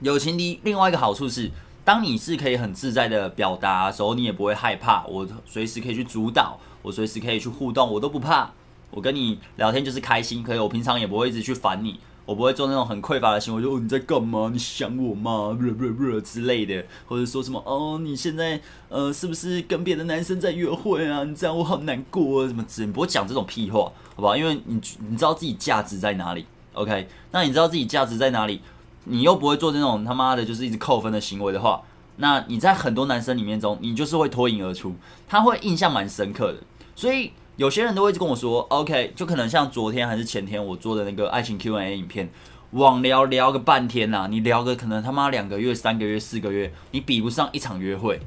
[0.00, 1.50] 有情敌，另外一个好处是。
[1.84, 5.06] 当你是可以很自在的表达的时候，你也不会害怕。
[5.06, 8.50] 我随时可以去主导，我随时可以去互动，我都不怕。
[8.90, 10.58] 我跟你聊天就是开心，可以。
[10.58, 14.50] 我平常也不会一直去烦你，我不会做那种很匮乏的行为，就哦你在干嘛？
[14.52, 15.56] 你想我吗？
[15.58, 18.60] 不不不之类的，或者说什么哦你现在
[18.90, 21.24] 呃是不是跟别的男生在约会啊？
[21.24, 23.78] 你这样我好难过啊，什么之类，你不会讲这种屁话，
[24.14, 24.36] 好不好？
[24.36, 27.08] 因为你你知道自己价值在哪里，OK？
[27.30, 28.60] 那你知道自己价值在哪里？
[29.04, 31.80] 你又不会做这种他妈的，就是一直扣分的行为的话，
[32.16, 34.94] 那你在很多男生里面中，你就是会脱颖而出，
[35.26, 36.58] 他会印象蛮深刻的。
[36.94, 42.30] 所以有些人都会跟我说，OK，就可能像昨天还是前天我做的那个爱情 Q&A 影片，
[42.70, 48.20] 网聊聊个半天呐、你聊个可能他妈两个月、三个月、四个月，你比不上一场约会，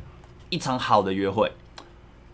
[0.49, 1.49] 一场好的约会，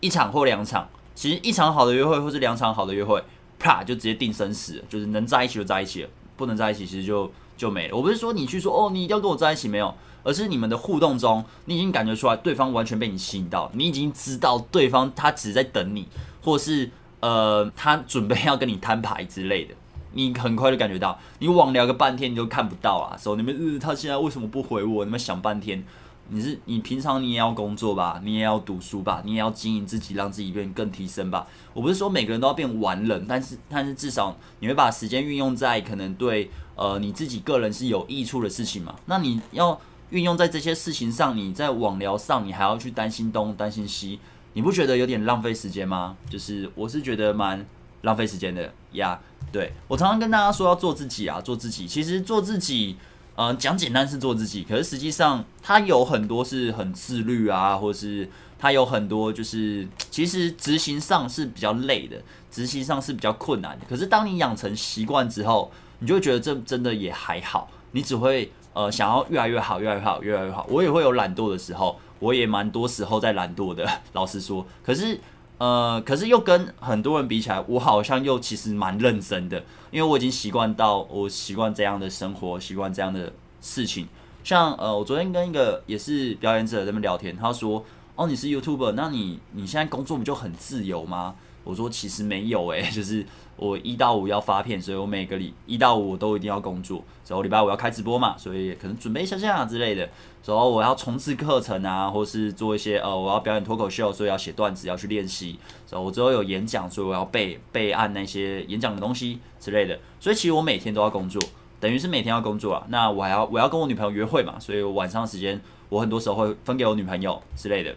[0.00, 3.22] 一场或两场，其实一场好的约会或是两场好的约会，
[3.60, 7.30] 啪就直接定生死，就是能在一起就在一起了，不能在一起其实就。
[7.56, 7.96] 就没了。
[7.96, 16.06] 我不是说你去说哦，你一定要跟我在一起没有，而是你们的互动中，你已经感觉出来对方完全被你吸引到，你已经知道对方他只在等你，
[16.42, 19.74] 或是呃他准备要跟你摊牌之类的，
[20.12, 25.04] 你很快就感觉到，你网聊个半天你就看不到啊，说你们呃他现在为什么不回我？
[25.04, 25.84] 你们想半天。
[26.30, 31.46] 你是你平常你也要工作吧，你也要读书吧，你也要经营自己，让自己变更提升吧。
[31.72, 38.94] 我不是说每个人都要变完人，但是但是至少你会把时间运用在可能对呃你自己个人是有益处的事情嘛。
[39.06, 44.20] 那你要运用在这些事情上，你在网聊上你还要去担心东担心西，
[44.52, 46.16] 你不觉得有点浪费时间吗？
[46.28, 47.64] 就是我是觉得蛮
[48.02, 49.18] 浪费时间的呀。
[49.50, 51.86] 对，我常常跟大家说要做自己啊，做自己。
[51.86, 52.96] 其实做自己，
[53.36, 63.86] 嗯、讲简单是做自己，可是实际上它有很多是很自律啊，或是它有很多就是其实执行上是比较累的，执行上是比较困难的。
[63.88, 70.66] 可是当你养成习惯之后，你就会觉得这真的也还好，你只会呃想要越来越好，越来越好，越来越好。
[70.68, 74.66] 我也会有懒惰的时候，我也蛮多时候在懒惰的， 老实说。
[74.84, 75.20] 可是。
[75.58, 84.06] 呃，可是又跟很多人比起来，我好像又其实蛮认真的，因为我已经习惯到我习惯这样的生活，习惯这样的事情。
[84.44, 91.34] 像呃，我昨天跟一个也是表演者在那边聊天，他说：“哦，你是 YouTuber，那你你现在工作不就很自由吗？”
[91.68, 93.24] 我说：“其实没有诶， 就是。”
[93.60, 97.02] 我一到五要发片，所以我每个礼一到五我都一定要工作。
[97.26, 100.08] 然后礼拜五要开直播嘛，所以可能准备一下下之类的。
[100.46, 105.58] 然后我要冲刺课程啊，或是做一些呃，我要表演脱口秀，所以要写段子，要去练习。
[105.90, 109.98] 然后我之后有演讲，所以我要备备案那些演讲的东西之类的。
[110.20, 111.42] 所以其实我每天都要工作，
[111.80, 112.86] 等于是每天要工作啊。
[112.90, 117.92] 那我还要我要跟我女朋友约会嘛，所以我晚上的时间我很多时候会分给我女朋友之类的。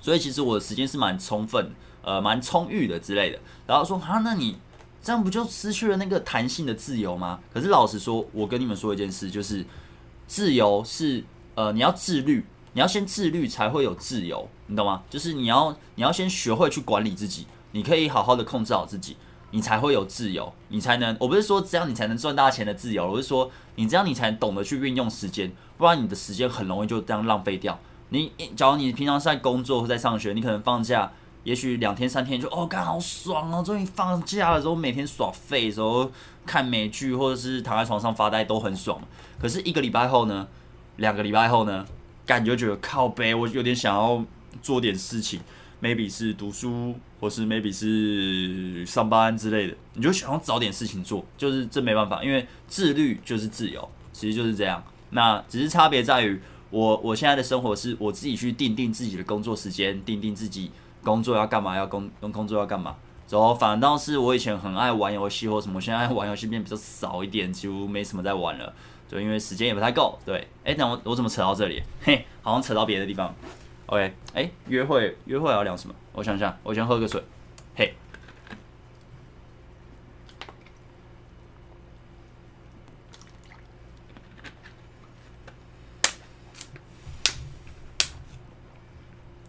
[0.00, 1.74] 所以其实我的时间是蛮充分。
[2.06, 4.56] 呃，蛮充裕的之类的，然后说啊，那你
[5.02, 7.40] 这样不就失去了那个弹性的自由吗？
[7.52, 9.66] 可是老实说，我跟你们说一件事，就是
[10.28, 11.24] 自由是
[11.56, 15.02] 呃，你要自律，你要先自律才会有自由，你懂吗？
[15.10, 19.16] 就是你要你要先学会去管理自己，你可以好好的控制好自己，
[19.50, 27.76] 你才会有自由，你才能，我不是说这样你才能赚大钱的自由，我是说你这样你才懂得去运用时间，不然你的时间很容易就这样浪费掉。
[28.10, 31.10] 你假如你平常是在工作或在上学，你可能放假。
[31.46, 36.10] 也许两天三天就哦，刚好爽哦，终于放假了之后，每天耍废的时候
[36.44, 39.00] 看美剧或者是躺在床上发呆都很爽。
[39.38, 40.48] 可是一个礼拜后呢，
[40.96, 41.86] 两个礼拜后呢，
[42.26, 44.24] 感觉觉得靠背，我有点想要
[44.60, 45.38] 做点事情
[45.80, 54.82] ，maybe 是读书，或是 maybe 是上班之类的，你就想要找点事情做，就是这没办法，因为自律就是自由，其实就是这样。
[55.10, 60.72] 那只是差别在于，我我现在的生活是我自己去定定自己的工作时间，定定自己。
[61.06, 61.76] 工作要干嘛？
[61.76, 62.96] 要工工工作要干嘛？
[63.30, 68.72] 然后反倒是我以前很爱玩游戏或什么，现在玩游戏变比较少一点，几乎没什么在玩了。
[69.08, 70.18] 就因为时间也不太够。
[70.24, 71.80] 对，哎，那我我怎么扯到这里？
[72.02, 73.32] 嘿， 好像扯到别的地方。
[73.86, 75.94] OK，哎，约会约会要聊什么？
[76.12, 77.22] 我想想，我先喝个水。
[77.76, 77.94] 嘿，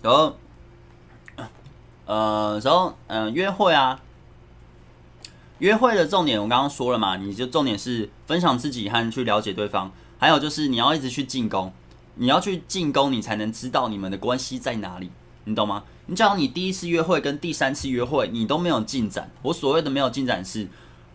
[0.03, 0.35] 然后。
[2.07, 3.99] 呃，然后嗯、约会啊，
[5.59, 11.73] 约会的重点我刚刚说了嘛，你就重点是分享自己和去了解对方，还有就是你要一直去进攻，
[12.15, 15.11] 你要去进攻，你才能知道你们的关系在哪里，
[15.43, 15.83] 你懂吗？
[16.05, 20.69] 你假如你第一次约会跟第三次约会你都没有进展，我所谓的没有进展是，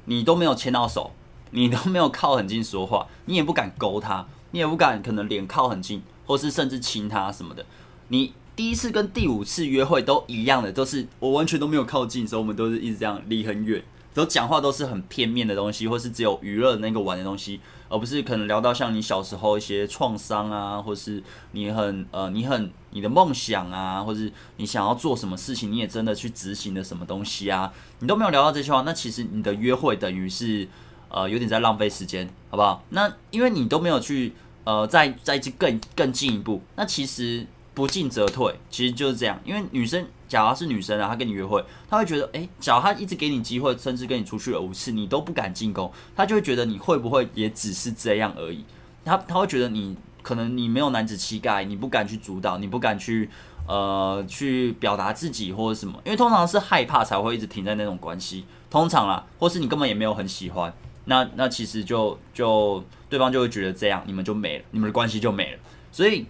[0.05, 1.13] 你都没有牵到手，
[1.53, 7.65] 你都没有靠很近说话，你也不敢勾他，你也不敢可能脸靠很近，或是甚至亲他什么的，
[8.09, 8.35] 你。
[8.55, 13.83] 第一次跟第五次约会都一样的，都是我完全都没有靠近，所以我们都是一直这样离很远，
[14.15, 30.69] 然后讲话都是很片面的东西，或是只有娱乐那个玩的东西，而不是可能聊到像你小时候一些创伤啊，或是你很呃你很你的梦想啊，或是你想要做什么事情，你也真的去执行了什么东西啊，你都没有聊到这些话，那其实你的约会等于是
[31.09, 32.85] 呃有点在浪费时间，好不好？
[32.91, 34.35] 那因为你都没有去
[34.65, 37.47] 呃再再去更更进一步，那其实。
[37.75, 39.41] 不进则退，其实就是这样。
[39.45, 48.63] 因为女生，假如是女生啊，她跟你约会，她会觉得，诶，假如她一直给你机会，甚至跟你出去了五次，你都不敢进攻，她就会觉得你会不会也只是这样而已。
[49.05, 53.31] 她她会觉得你可能你没有男子气概，你不敢去主导，你不敢去
[53.67, 55.99] 呃去表达自己或者什么。
[56.05, 60.71] 因为通常是害怕才会一直停在那种关系，通常啦，或是你根本也没有很喜欢，
[61.07, 65.59] 那那其实就就对方就会觉得这样，你们就没了，你们的关系就没了。
[65.91, 66.27] 所以。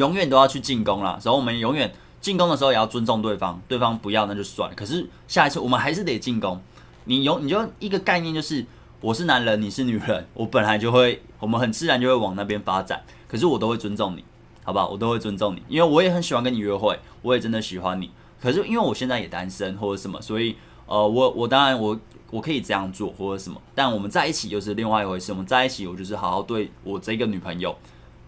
[0.00, 4.74] 永远都要去进攻啦，然后我们永远进攻的时候也要尊重对方，对方不要那就算了。
[4.74, 6.58] 可是下一次我们还是得进攻。
[7.04, 8.64] 你有你就一个概念就是，
[9.02, 13.02] 我是男人，你是女人， 我本来就会，我们很自然就会往那边发展。
[13.28, 14.24] 可是我都会尊重你，
[14.64, 14.88] 好不好？
[14.88, 18.10] 我都会尊重你，因为我也很喜欢跟你约会，我也真的喜欢你。
[18.40, 21.98] 可是因为我现在也单身或者什么，所以呃，我我当然我
[22.30, 25.30] 我可以这样做或者什么，但我们在一起又是另外一回事。
[25.32, 27.76] 我们在一起，我就是好好对我这个女朋友。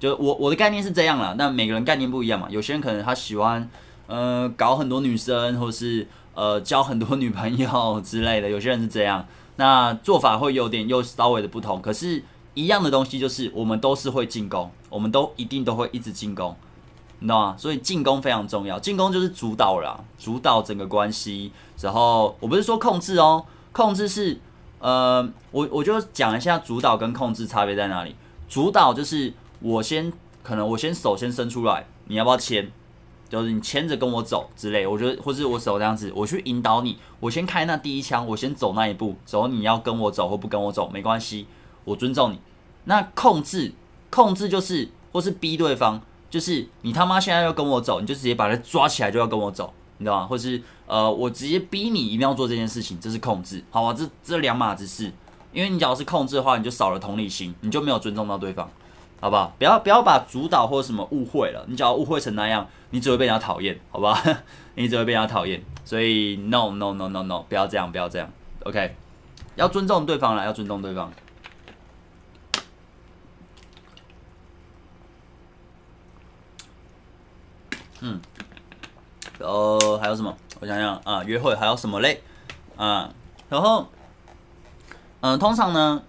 [0.03, 2.49] 就我我的概念是这样啦，那每个人概念不一样嘛。
[2.51, 3.71] 有些人可能他喜欢，
[4.09, 8.51] 呃，搞很多女生，或是呃交很多女朋友之类的。
[8.51, 11.81] 有些人是这样，那做法会有点又稍微的不同。
[11.81, 12.21] 可是，
[12.55, 16.57] 一样的东西就是我们都是会进攻，我们都一定都会一直进攻。
[17.21, 17.55] 你知道吗？
[17.57, 21.53] 所以进攻非常重要，进攻就是主导了，主导整个关系。
[21.81, 24.41] 然后我不是说控制哦，控制是
[24.81, 28.17] 呃，我我就讲一下主导跟控制差别在哪里。
[28.49, 32.71] 主导就是我先可能我先手先伸出来，你要不要牵？
[33.29, 41.47] 就是你牵着跟我走之类，我觉得或是我手这样子，我去引导你，我先开那第一枪，我先走那一步，走你要跟我走或不跟我走没关系，
[41.85, 42.39] 我尊重你。
[42.85, 43.73] 那控制
[44.11, 45.99] 控制就是或是逼对方，
[46.29, 50.27] 就是你他妈现在要跟我走，你就直接把他抓起来就要跟我走，你知道吗？
[50.27, 53.95] 或是呃我直接逼你一定要做这件事情，这是控制，好吧？
[53.95, 55.11] 这这两码子事，
[55.55, 58.69] 因为你只要是控制的话，你就少了同理心，你就没有尊重到对方。
[59.23, 59.55] 好不好？
[59.57, 61.65] 不要不要把主导或者什么误会了。
[61.69, 64.21] 你只要误会成那样，你只会被人家讨厌，好不好？
[64.75, 65.63] 你只会被人家讨厌。
[65.85, 68.29] 所以 no no no no no，不要这样，不要这样。
[68.65, 68.97] OK，
[69.55, 71.13] 要尊重对方了，要尊重对方。
[78.01, 78.21] 嗯，
[79.39, 80.37] 然后还有什么？
[80.59, 82.21] 我想想啊，约会还有什么嘞？
[82.77, 83.09] 啊，
[83.49, 83.87] 然后，
[85.21, 86.03] 嗯，通常呢，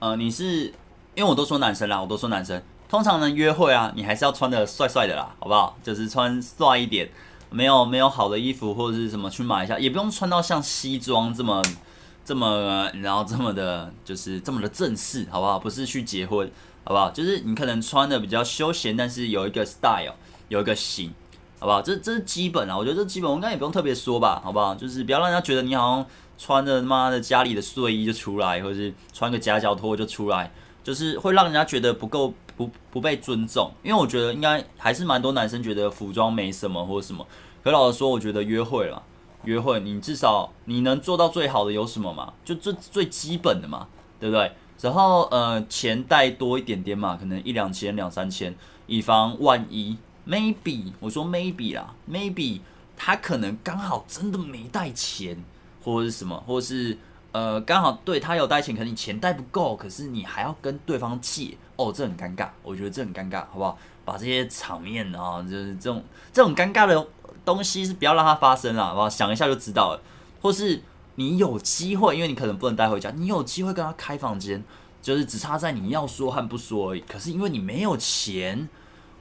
[0.00, 0.74] 呃，你是。
[1.18, 2.62] 因为我都说男生啦，我都说男生。
[2.88, 5.76] 通常呢，约会啊，你还是要穿得帅帅的啦，好不好？
[5.82, 7.10] 就是穿帅一点，
[7.50, 11.60] 没有没有好的衣服或者是什么去买一下，也不用穿到像西装这么
[12.24, 15.58] 这么，然后这么的，就是这么的正式，好不好？
[15.58, 16.48] 不是去结婚，
[16.84, 17.10] 好不好？
[17.10, 20.14] 就是你可能穿的比较休闲，但是有一个 style，
[20.46, 21.12] 有一个型，
[21.58, 21.82] 好不好？
[21.82, 24.72] 这这是基本啊，我觉得这基本，我应该也不用特别说吧，好不好？
[24.76, 26.06] 就是不要让人家觉得你好像
[26.38, 30.52] 穿着他妈的家里的睡衣就出来，或者是穿个夹脚拖就出来。
[30.88, 37.26] 就是会让人家觉得不够不不被尊重，因为我觉得应该还是蛮多男生觉得服装没什么或者什么。
[37.62, 39.02] 可老实说，我觉得约会啦，
[39.44, 42.32] 约会你至少你能做到最好的有什么嘛？
[42.42, 43.86] 就最最基本的嘛，
[44.18, 44.50] 对不对？
[44.80, 49.98] 然后呃，钱带多一点点嘛，可能一两千两三千，以防万一。
[50.26, 52.60] Maybe 我说 maybe 啦，maybe
[52.96, 55.44] 他可能刚好真的没带钱，
[55.84, 56.96] 或者是什么，或者是。
[57.32, 63.78] 呃，刚好对他有带钱，可是你钱带不够，可是你还要跟对方借，哦，这很尴尬，我觉得这很尴尬，好不好？
[64.04, 67.06] 把这些场面啊，就是这种这种尴尬的
[67.44, 69.10] 东西是不要让它发生了，好不好？
[69.10, 70.00] 想一下就知道了。
[70.40, 70.82] 或是
[71.16, 74.64] 你有机会，因为你可能不能带回家，你有机会跟他开房间，
[75.02, 77.00] 就是只差在你要说和不说而已。
[77.00, 78.68] 可是因为你没有钱，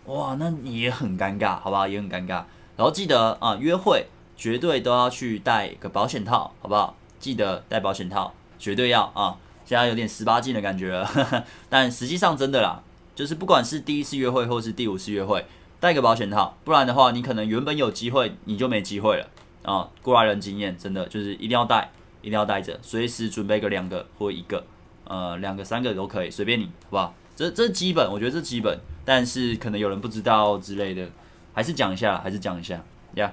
[0.06, 1.86] 哇，那你也很尴尬，好不好？
[1.86, 2.44] 也很尴尬。
[2.78, 4.06] 然后记得啊，约会
[4.38, 6.96] 绝对都要去带个保险套，好不好？
[7.20, 9.38] 记得带保险套，绝对要啊！
[9.66, 12.82] 现在有点十八禁的感觉了，呵呵，但实际上真的啦，
[13.14, 15.46] 就是不管是第一次约会或是第五次约会，
[15.80, 19.28] 带个保险套，不然的话，你可能原本有机会，你就没机会了
[19.64, 19.90] 啊！
[20.02, 24.64] 过来人经验，真的就是一定要带，一定要带着，随时准备个两个或一个，
[25.04, 27.14] 呃，两个三个都可以，随便你，好不好？
[27.36, 31.08] 这这基本，我觉得这基本，但是可能有人不知道之类的，
[31.54, 32.82] 还是讲一下，还是讲一下，
[33.16, 33.32] 呀、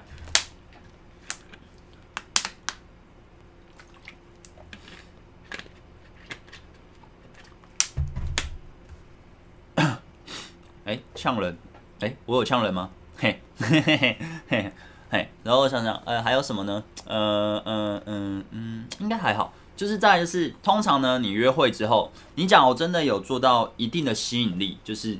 [10.85, 11.57] 哎，呛人！
[11.99, 12.91] 哎，我有呛人吗？
[13.17, 14.17] 嘿， 嘿嘿嘿
[14.47, 14.71] 嘿
[15.09, 15.29] 嘿。
[15.43, 16.83] 然后我想想，呃，还有什么呢？
[17.07, 19.51] 呃，嗯嗯嗯，应该还好。
[19.75, 25.17] 就是再就是，通常呢，你约会之后，你讲我真的有做到一定的吸引力，就是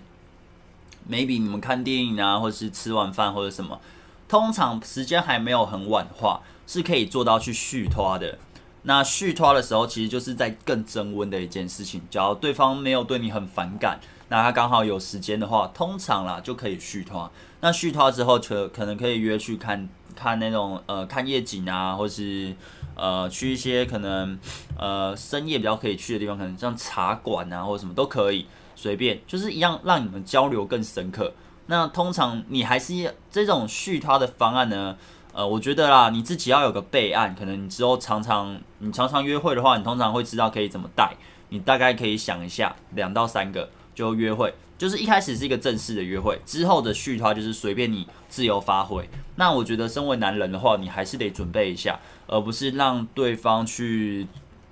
[1.10, 3.82] maybe 你们看电影啊，或是吃晚饭或者什么，
[4.30, 8.38] 通常时间还没有很晚的话，是可以做到去续拖的。
[8.84, 12.04] 那续拖的时候，其实就是在更增温的一件事情。
[12.12, 14.00] 假如对方没有对你很反感。
[14.30, 17.30] 那他刚好有时间的话，通常啦就可以续摊。
[17.62, 22.56] 那续摊之后，可可能可以约去看看那种呃看夜景啊，或是
[22.96, 24.38] 呃去一些可能
[24.78, 31.34] 呃深夜比较可以去的地方，可能像茶馆啊或者什么都可以，随便就是一样让你们交流更深刻。
[31.68, 34.96] 那通常你还是这种续摊的方案呢，
[35.34, 41.16] 呃，我觉得啦，你自己要有个备案，可能你之后常常你常常约会的话，你通常会知道可以怎么带，
[41.50, 43.70] 你大概可以想一下两到三个。
[43.96, 49.10] 就约会，就是一开始是一个正式的约会，之后的续的话就是随便你自由发挥。
[49.38, 54.28] 那我觉得身为男人的话，你还是得准备一下，而不是让对方去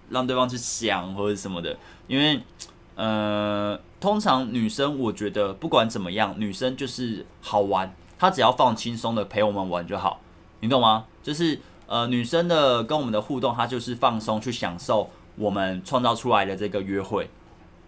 [0.09, 1.77] 让对方去想或者什么的。
[2.07, 2.41] 因为，
[2.95, 10.19] 呃，通常女生我觉得不管怎么样，女生就是好玩，她只要放轻松的陪我们玩就好，
[10.60, 11.06] 你懂吗？
[11.23, 17.29] 就是呃，女生的跟我们的互动，她就是放松去享受我们创造出来的这个约会。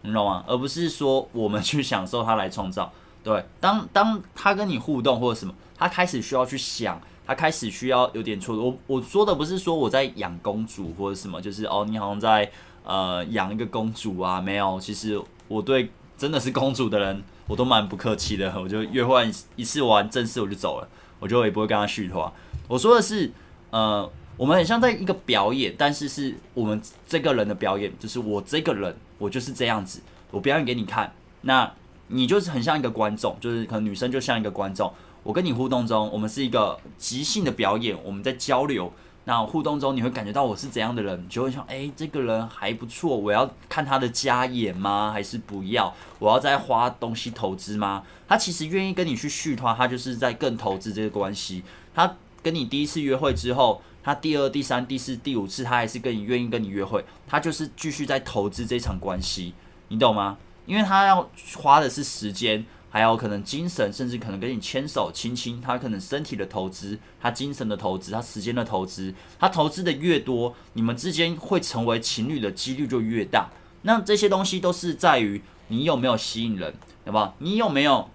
[0.06, 0.44] 你懂吗？
[0.48, 2.92] 而不是说我们去享受它来创造。
[3.24, 8.56] 对，当当他跟你互动或者什么，他开始需要去想，他开始需要有点错。
[8.56, 12.52] 我我说的不是说我在养公主或者什么，就是哦，你好像在
[12.84, 14.40] 呃养一个公主啊？
[14.40, 20.88] 没有，其实我对真的是公主的人我都蛮不客气的，我就约会一次玩正式我就走了，
[21.20, 22.32] 我就也不会跟他续摊。
[22.68, 23.32] 我说的是，
[23.72, 24.08] 呃，
[24.38, 31.14] 我们很像在一个表演，但是是我们这个人的表演，就是我这个人，我就是这样子，我表演给你看。
[31.42, 31.72] 那
[32.08, 34.92] 你就是很像一个观众，就是可能女生就像一个观众，
[35.24, 38.92] 我跟你互动中，我们是一个即兴的表演，我们在交流。
[39.28, 45.12] 那互动中你会感觉到我是怎样的人，就会想，哎、这个人还不错，我要看他的家演吗？
[45.12, 45.92] 还是不要？
[46.20, 48.04] 我要再花东西投资吗？
[48.28, 51.64] 他其实愿意跟你去续摊，他就是在更投资这个关系。
[51.96, 59.54] 他跟你第一次约会之后，他第二、第三、第四、第五次，他还是跟你愿意跟你约会，他就是继续在投资这场关系，
[59.90, 60.38] 你懂吗？
[60.66, 62.64] 因为他要花的是时间。
[62.88, 73.50] 还有可能精神，甚至可能跟你牵手亲亲，他可能身体的投资，他精神的投资，他时间的投资，他投资的越多，你们之间会成为情侣的几率就越大。
[73.82, 76.74] 那这些东西都是在于你有没有吸引人，
[77.06, 77.36] 好不好？
[77.40, 78.10] 你有没有，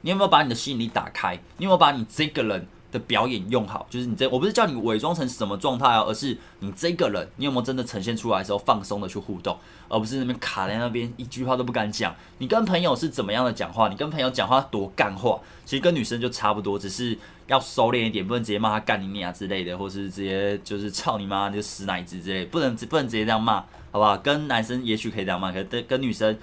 [0.00, 1.36] 你有没有把你的吸引力打开？
[1.58, 12.14] 你有没有把你这个人的表演用好，就是你这，我不是叫你伪装成什么状态啊，而是你这个人，你有没有真的呈现出来的时候放松的去互动，而不是那边卡在那边一句话都不敢讲。
[12.38, 13.88] 你跟朋友是怎么样的讲话？
[13.88, 24.18] 你跟朋友讲话多干话，其实跟女生就差不多，只是要收敛一点，不能直接骂他干你娘之类的，或是直接就是操你妈就死奶子之类，不能不能直接这样骂，好不好？
[24.18, 26.38] 跟男生也许可以这样骂，可跟跟女生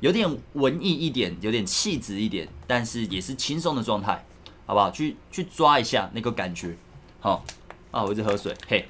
[0.00, 4.24] 有点文艺一点，有点气质一点，但是也是轻松的状态。
[4.66, 4.90] 好不好？
[4.90, 6.76] 去去抓一下那个感觉，
[7.20, 7.44] 好
[7.90, 8.04] 啊！
[8.04, 8.88] 我一直喝水，嘿。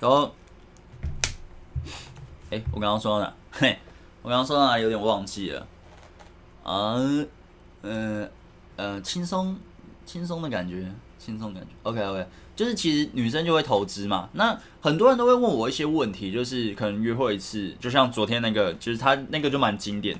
[0.00, 0.34] 然后，
[2.50, 3.34] 哎，我刚刚说到哪？
[3.52, 3.78] 嘿，
[4.22, 4.78] 我刚刚说到哪？
[4.78, 5.66] 有点忘记了。
[6.62, 6.96] 啊，
[7.82, 8.30] 嗯
[8.76, 9.56] 呃，轻松
[10.04, 11.68] 轻松的感觉，轻松感觉。
[11.84, 12.26] OK OK，
[12.56, 14.28] 就是其实女生就会投资嘛。
[14.32, 20.18] 那很多人都会问我一些问题，就是可能约会一次，就像昨天那个，就是他那个就蛮经典。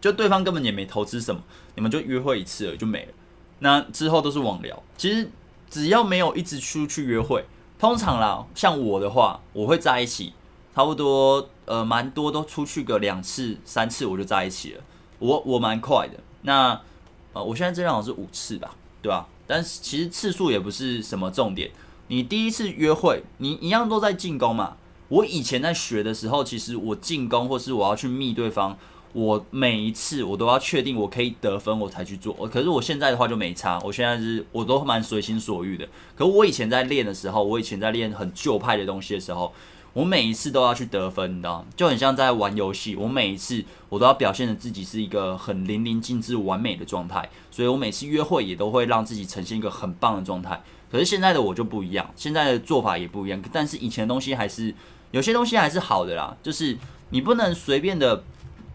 [0.00, 1.40] 就对方根本也没投资什么，
[1.74, 3.12] 你们就约会一次了就没了，
[3.58, 4.82] 那之后都是网聊。
[4.96, 5.30] 其实
[5.68, 7.44] 只要没有一直出去约会，
[7.78, 10.32] 通常啦，像我的话，我会在一起，
[10.74, 14.82] 差不多呃蛮多都出去个两次三次我就在一起了。
[15.18, 16.80] 我我蛮快的，那
[17.32, 19.26] 呃我现在这样好是五次吧，对吧？
[19.46, 21.70] 但是其实次数也不是什么重点。
[22.06, 24.76] 你第一次约会，你一样都在进攻嘛。
[25.08, 28.78] 我以前在学的时候，其实我进攻或是我要去密对方。
[29.18, 32.32] 我每一次我都要确定我可以得分，我才去做。
[32.46, 35.88] 可是我现在的话就没差，我现在是我都蛮随心所欲的。
[36.14, 39.52] 可我以前在练的时候，我以前在练很旧派的东西的时候，
[39.92, 41.66] 我每一次都要去得分，你知道吗？
[41.74, 42.94] 就很像在玩游戏。
[42.94, 50.62] 我每一次我都要表现的自己是一个很淋漓尽致、完美的状态，所以我每次约会也都会让自己呈现一个很棒的状态。
[50.92, 53.42] 可是现在的我就不一样，现在的做法也不一样。
[53.52, 54.72] 但是以前的东西还是
[55.10, 56.78] 有些东西还是好的啦，就是
[57.10, 58.22] 你不能随便的。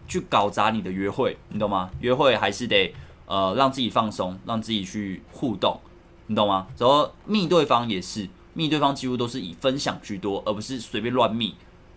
[0.06, 1.90] 去搞砸你的约会，你懂吗？
[2.00, 2.94] 约会还是得
[3.26, 5.78] 呃让自己放松，让自己去互动，
[6.26, 6.66] 你懂吗？
[6.78, 11.54] 然后密对方也是，密对方几乎都是以分享居多，而不是随便乱密。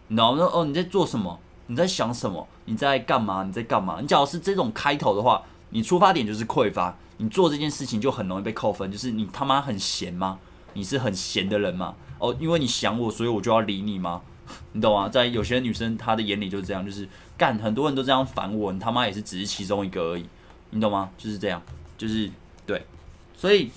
[0.07, 0.49] 你懂吗？
[0.53, 1.39] 哦，你在做什么？
[1.67, 2.47] 你在想什么？
[2.65, 3.43] 你在干嘛？
[3.43, 3.99] 你在干嘛？
[3.99, 8.89] 你假如是这种开头的话，你出发点就是匮乏，你做这件事情就很容易被扣分。
[8.89, 10.39] 就是你他妈很闲吗？
[10.73, 11.95] 你是很闲的人吗？
[12.19, 14.21] 哦，因为你想我，所以我就要理你吗？
[14.71, 15.09] 你懂吗？
[15.09, 20.25] 在有些女生她的眼里就是这样，就是干很多人都这样烦我，你他妈也是只是其中一个而已，
[20.71, 21.09] 你懂吗？
[21.17, 21.61] 就是这样，
[21.97, 22.29] 就是
[22.65, 22.85] 对，
[23.37, 23.69] 所以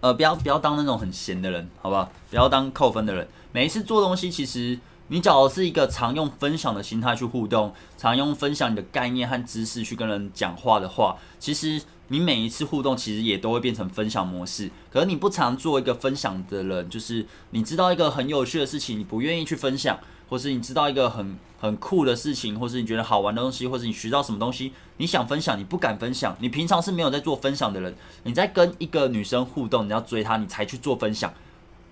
[0.00, 2.10] 呃，不要不要当那种很闲的人，好不好？
[2.30, 3.26] 不要当扣分的人。
[3.52, 4.78] 每一次做东西，其实
[5.08, 11.82] 你找的是一个常用分享的心态去互动，常用分享你的概念和知识去跟人讲话的话，其实。
[12.08, 19.98] 你每一次互动其实也都会变成分享模式，可是你不常做一个分享的人，就是你知道一个很有趣的事情，你不愿意去分享，
[20.28, 31.32] 或是你知道一个很很酷的事情，或是你觉得好玩的东西，或是你学到什么东西，你想分享，你不敢分享，你平常是没有在做分享的人，你在跟一个女生互动，你要追她，你才去做分享。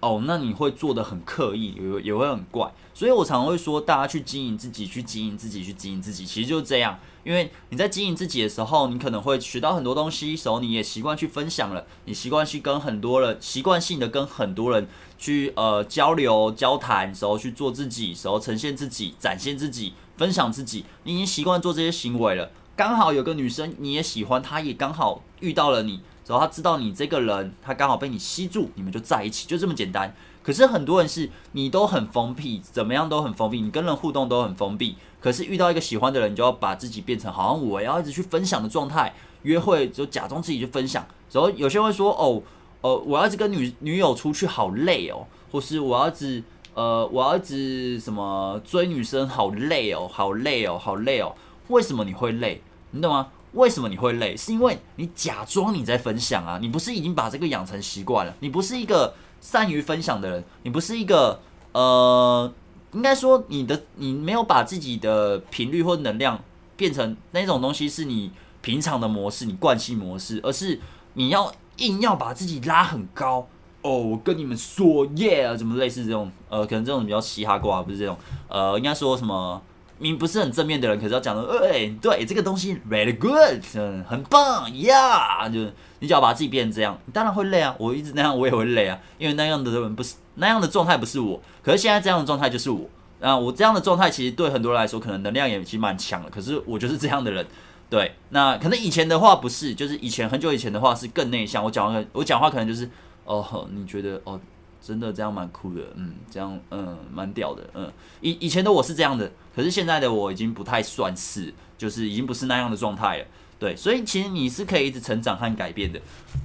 [0.00, 6.98] 哦，那你会做得很刻意，也也会很怪，所以我常常会说，大家去经营自己，去经营自己，去经营自己，其实就是这样。
[7.24, 14.86] 因为你在经营自己的时候，你可能会学到很多东西，时候你也习惯去分享了，你习惯去跟很多人，习惯性的跟很多人
[15.18, 22.50] 去呃交流、交谈，时候去做自己，时候呈现自己、展现自己、分享自己，你已经习惯做这些行为了。
[22.76, 26.00] 刚好有个女生你也喜欢，她也刚好遇到了你。
[26.26, 30.14] 然后她知道你这个人，她刚好被你吸住，你们就在一起，就这么简单。
[30.42, 34.96] 可是很多人是你都很封闭，怎么样都很封闭，你跟人互动都很封闭。
[35.20, 41.06] 可是遇到一个喜欢的人，你就要把自己变成好像我要一直去分享的状态，约会就假装自己去分享。
[41.30, 42.42] 然后有些人会说，哦，
[42.84, 51.34] 呃，我要一直跟女女友出去好累哦，或是我要一直呃，我要一直什么追女生，好累哦，好累哦，好累哦。
[51.68, 52.60] 为什么你会累？
[52.90, 53.28] 你懂吗？
[53.54, 54.36] 为什么你会累？
[54.36, 58.36] 是因为你假装你在分享啊，你不是已经把这个养成习惯了？
[58.40, 61.40] 你不是一个善于分享的人，你不是一个
[61.72, 62.52] 呃，
[62.92, 66.38] 应该说你的你没有把自己的频率或能量
[66.76, 68.30] 变成那种东西，是你
[68.60, 70.78] 平常的模式，你惯性模式，而是
[71.14, 73.46] 你要硬要把自己拉很高。
[73.82, 78.16] 哦，我跟你们说，耶、yeah，怎么类似这种，呃，可能这种比较嘻哈挂，不是这种，
[78.48, 79.60] 呃，应该说什么，
[79.98, 85.60] 你不是很正面的人，可是要讲的，哎、欸，对，这个东西 very good，嗯，很棒，呀、yeah，就
[86.00, 92.88] 你只要把自己变成这样，你当然会累啊，我一直那样，我也会累啊，因为那样的人不是那样的状态，不是我，可是现在这样的状态就是我，
[93.20, 97.46] 啊，我这样的状态其实对很多人来说，可能能量也其实蛮强的，可是我就是这样的人，
[97.88, 102.90] 对，那可能以前的话不是，就是以前很久以前的话是更内向，我讲话我讲话可能就是。
[103.26, 104.38] 哦，你觉得哦，
[104.82, 113.24] 真的这样蛮酷的，嗯，这样嗯蛮屌的，嗯，以以前的我是这样的，可是现在的我已经不太算是，就是已经不是那样的状态了，
[113.58, 115.98] 对，所以其实你是可以一直成长和改变的。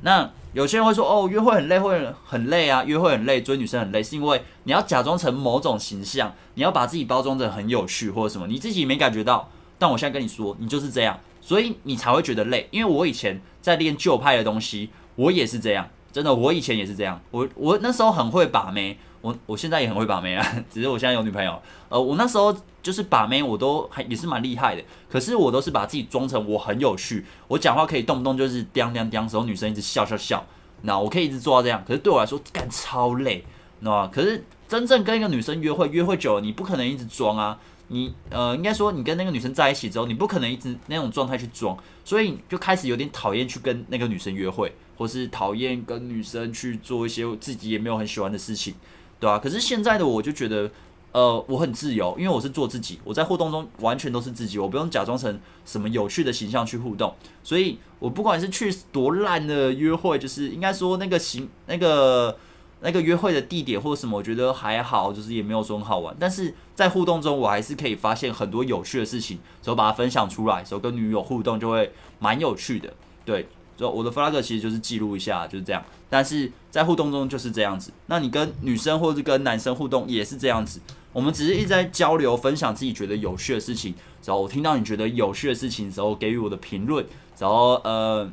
[0.04, 11.20] 那有些人会说，哦，约会很累，会很累啊，约会很累，追女生很累，是因为你要假装成某种形象，你要把自己包装得很有趣或者什么，你自己没感觉到，但我现在跟你说，你就是这样，
[11.50, 12.68] 所以你才会觉得累。
[12.70, 15.90] 因为我以前在练旧派的东西，我也是这样。
[16.12, 17.20] 真的，我以前也是这样。
[17.32, 21.60] 我我那时候很会把妹，我我现在也很会把妹啊， 只是我现在有女朋友。
[21.90, 24.84] 呃，我那时候就是把妹，我都还也是蛮厉害的。
[25.10, 30.46] 可是我都是把自己装成我很有趣，我讲话可以动不动就是叮叮叮，时候女生一直笑笑笑，
[30.84, 31.84] 那我可以一直做到这样。
[31.88, 33.44] 可是对我来说干超累，
[33.80, 34.08] 那？
[34.10, 37.58] 可是真正跟一个女生约会，约会久了，你不可能一直装啊。
[37.90, 44.74] 你呃，应该说你跟那个女生在一起之后，你不可能一直那种状态去装，所以就开始有点讨厌去跟那个女生约会。
[45.00, 48.74] 或是讨厌跟女生去做一些自己也没有很喜欢的事情，
[49.18, 49.40] 对吧、啊？
[49.40, 50.70] 可是现在的我就觉得，
[51.14, 57.16] 呃，我很自由，因为我是做自己，我在互动中完全都是自己，我不用假装成什么有趣的形象去互动。
[57.42, 62.38] 所以我不管是去多烂的约会，就是应该说那个形那个
[62.82, 66.16] 那个约会的地点或者什么，我觉得还好，就是也没有说很好玩。
[66.20, 72.94] 但是在互动中，我还是可以发现很多有趣的事情，所以把它分享出来，所以跟女友互动就会蛮有趣的，
[73.26, 73.48] 对。
[73.78, 75.82] 就我的 flag 其实就是记录一下，就是这样。
[76.10, 77.94] 但是在互动中就是这样子。
[78.08, 80.82] 那你跟女生或者跟男生互动也是这样子。
[81.14, 83.96] 我们只是一直在交流，分享自己觉得有趣的事情。
[84.26, 87.06] 然后我听到你觉得有趣的事情的时候，给予我的评论。
[87.38, 88.30] 然后呃，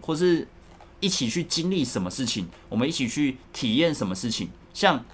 [0.00, 0.48] 或是
[1.00, 4.50] 一起去经历什么事情，我们一起去体验什么事情。
[4.72, 5.04] 像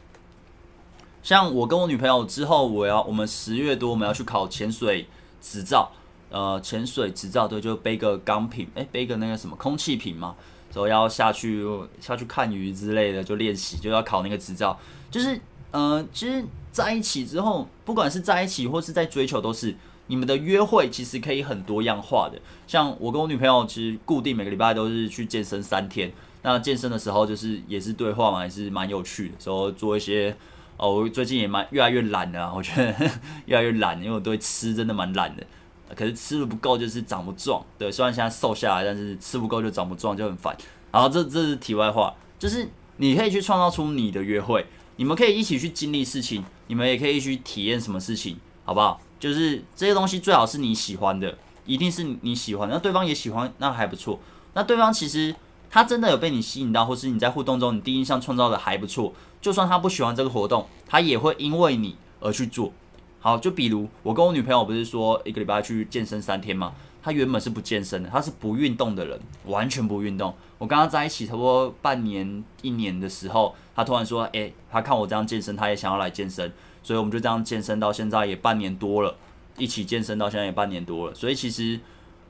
[1.22, 5.06] 像我跟我女朋友之后，我要我们十月多我们要去考潜水
[5.40, 5.90] 执照。
[6.30, 10.34] 呃，潜水执照对，就背个钢瓶，诶，背个那个什么空气瓶嘛，
[10.72, 11.64] 之后要下去
[12.00, 14.76] 下去看鱼之类的，就练习，就要考那个执照。
[15.12, 19.76] 就是，呃，其实在一起之后，不管是在一起或是在追求，都是
[20.06, 22.38] 你们的约会其实可以很多样化的。
[22.66, 26.12] 像我跟我女朋友，其实固定每个礼拜都是去健身三天。
[26.42, 29.34] 那健身的时候，就是也是对话嘛，也是蛮有趣的。
[29.38, 30.36] 时候做一些，
[30.76, 32.94] 哦，我最近也蛮越来越懒的啊，我觉得
[33.46, 35.46] 越来越懒，因为我对吃真的蛮懒的。
[35.94, 37.64] 可是吃的不够，就是长不壮。
[37.78, 40.56] 对，虽然现在瘦下来，但是吃不够就长不壮，就很烦。
[40.90, 49.00] 然后这这是题外话，就是你可以去创造出你的约会，你们可以一起去经历事情，你们也可以去体验什么事情，好不好？
[49.24, 54.20] 就是这些东西最好是你喜欢的，一定是你喜欢，那对方也喜欢，那还不错。
[54.52, 55.34] 那对方其实
[55.70, 62.70] 他真的有被你吸引到，或是你在互动中你第一印象创造的还不错，就算他不喜欢这个活动，他也会因为你而去做。
[63.18, 66.74] 好，就比如我跟我女朋友不是说一个礼拜去健身三天吗？
[67.02, 70.34] 她原本是不健身的，她是不运动的人，完全不运动。
[70.58, 76.52] 我跟她在一起差不多半年、一年的时候，她突然说：“诶，她看我这样健身，她也想要来健身。”
[76.84, 79.16] 所以我们就这样健身到现在也半年多了，
[79.58, 81.14] 一起健身到现在也半年多了。
[81.14, 81.80] 所以其实，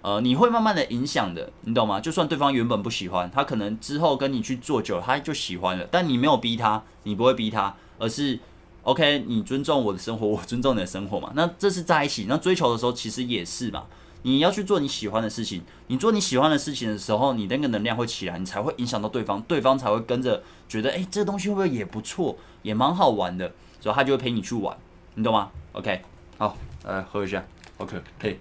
[0.01, 2.01] 呃，你会慢慢的影响的，你懂吗？
[2.01, 5.87] 就算对方原本不喜欢，他可能之后跟你去做久了，他就喜欢了。
[5.91, 8.41] 但你没有逼他，你不会逼他，而是。
[8.85, 11.33] OK，你尊重我的生活，我尊重你的生活嘛。
[11.35, 13.85] 那这是在一起，那追求的时候其实也是嘛。
[14.21, 23.51] 你要去做你喜欢的事情，你做你喜欢的事情的时候，你那个能量会起来，你才会影响到对方，对方才会跟着觉得，诶，这东西会不会也不错，也蛮好玩的，
[23.85, 24.75] 所以他就会陪你去玩，
[25.15, 26.01] 你懂吗？OK，
[26.39, 27.45] 好，来喝一下
[27.77, 28.41] ，OK，嘿。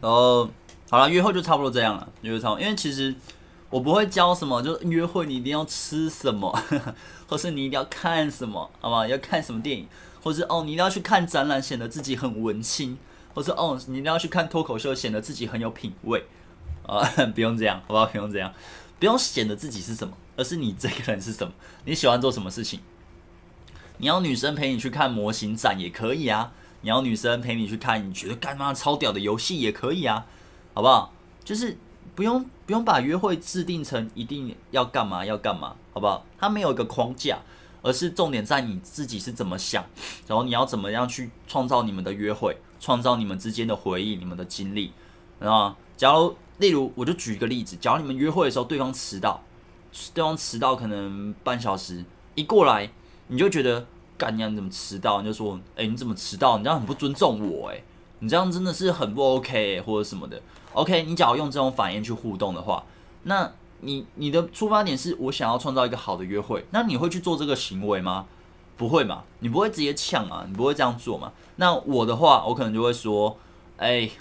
[0.00, 0.50] 然后
[0.90, 2.60] 好了，约会就差不多这样了，约会差不多。
[2.60, 3.14] 因为其实
[3.70, 6.94] 我不会教什么，就是约会你一定要吃什么，呵 呵
[7.28, 9.06] 或是你一定要看什么，好吧？
[9.06, 9.86] 要看什么电影，
[10.20, 12.98] 或是哦，你一定要去看展览，显得自己很文青，
[13.38, 16.24] 或或者哦，你一定要去看脱口秀，显得自己很有品味
[16.84, 18.06] 啊、呃， 不用这样，好不好？
[18.06, 18.52] 不用这样，
[18.98, 21.52] 不用显得自己是什么，而是你这个人是什么，
[21.84, 22.80] 你喜欢做什么事情。
[23.98, 30.26] 你要女生陪你去看模型展也可以啊，你要女生陪你去看你觉得干嘛超屌的游戏也可以啊，
[30.74, 31.12] 好不好？
[31.44, 31.78] 就是
[32.16, 36.26] 不用不用把约会制定成一定要干嘛要干嘛，好不好？
[36.38, 37.38] 它没有一个框架。
[37.80, 39.86] 而是重点在你自己是怎么想，
[40.26, 44.92] 然后你要怎么样去创造你们的约会，创造你们之间的回忆、你们的经历，
[45.40, 49.42] 啊，假如例如我就举一个例子，假如你们约会的时候对方迟到，
[50.14, 52.04] 对方迟到可能半小时，
[52.34, 52.90] 一过来
[53.28, 55.20] 你就觉得干娘你怎么迟到？
[55.20, 56.58] 你就说哎、你怎么迟到？
[56.58, 57.82] 你这样很不尊重我哎，
[58.20, 60.40] 你这样真的是很不 OK 或者什么的。
[60.72, 62.84] OK，你假如用这种反应去互动的话，
[63.24, 63.52] 那。
[63.80, 68.26] 你你的出发点是我想要创造一个好的约会，那你会去做这个行为吗？
[68.78, 71.32] 不会嘛，你不会直接呛嘛，你不会这样做嘛。
[71.56, 73.36] 那我的话，我可能就会说，
[73.76, 74.12] 哎、欸、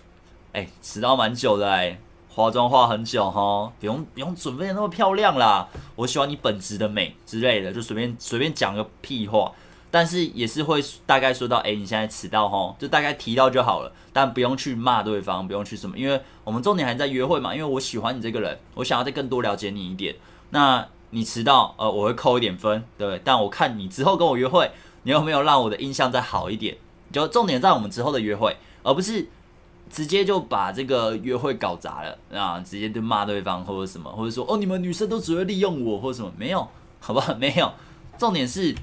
[0.52, 1.98] 哎、迟到蛮久的哎、
[2.28, 9.52] 化妆化很久哈，不用不用准备的那么漂亮啦，我喜欢你本质的美之类的，就随便随便讲个屁话。
[9.90, 17.56] 但是也是会大概说到，哎、你现在迟到哈，就大概提到就好了，但不用去骂对方，不用去什么，因为我们重点还在约会嘛。
[17.56, 20.14] 因为我喜欢你这个人，我想要再更多了解你一点。
[20.50, 23.22] 那你迟到，呃，我会扣一点分，对不对。
[23.24, 24.72] 但我看你之后跟我约会，
[25.04, 26.78] 你有没有让我的印象再好一点？
[27.12, 29.28] 就重点在我们之后的约会，而不是
[29.90, 32.60] 直接就把这个约会搞砸了啊！
[32.60, 36.32] 直接就骂对方或者什么，或者说哦，你们女生都只会利用我或者什么？
[36.38, 36.68] 没有，
[37.00, 37.34] 好不好？
[37.36, 37.72] 没有，
[38.18, 38.76] 重点是。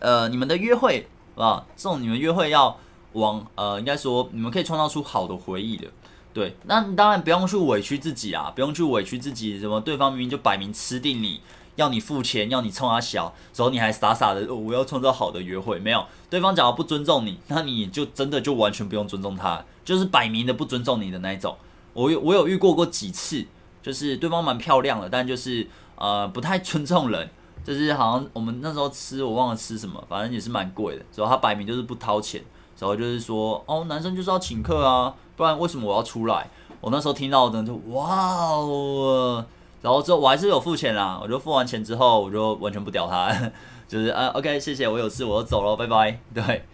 [0.00, 1.06] 呃，你们的约会
[1.36, 2.76] 啊，这种你们约会要
[3.12, 5.86] 往呃，应该说你们可以创造出好的回忆的，
[6.32, 6.56] 对。
[6.64, 11.40] 那当然不用去委屈自己啊，不用去委屈自己，什么对方明明就摆明吃定你，
[11.76, 16.04] 要你付钱，要你冲他小，然后你还傻傻的，我要创造好的约会，没有。
[16.30, 21.56] 对方假如不尊重你，那你就真的就完全不用尊重他，就是摆明的不尊重你的那一种。
[21.92, 23.44] 我有我有遇过过几次，
[23.82, 25.66] 就是对方蛮漂亮的，但就是
[25.96, 27.28] 呃不太尊重人。
[27.64, 31.04] 就是好像我们那时候吃，我忘了吃什么，反正也是蛮贵的。
[31.14, 32.42] 主要他摆明就是不掏钱，
[32.82, 36.50] 然后就是说，哦，男生就是要请客啊，不然为什么我要出来？
[36.80, 38.10] 我那时候听到的就哇
[38.56, 39.46] 哦，
[39.80, 43.32] 然后之后我还是有付钱啦，我就付完钱之后，我就完全不屌他，
[43.86, 46.18] 就是啊，OK，谢谢，我有事，我就走了，拜拜。
[46.34, 46.64] 对，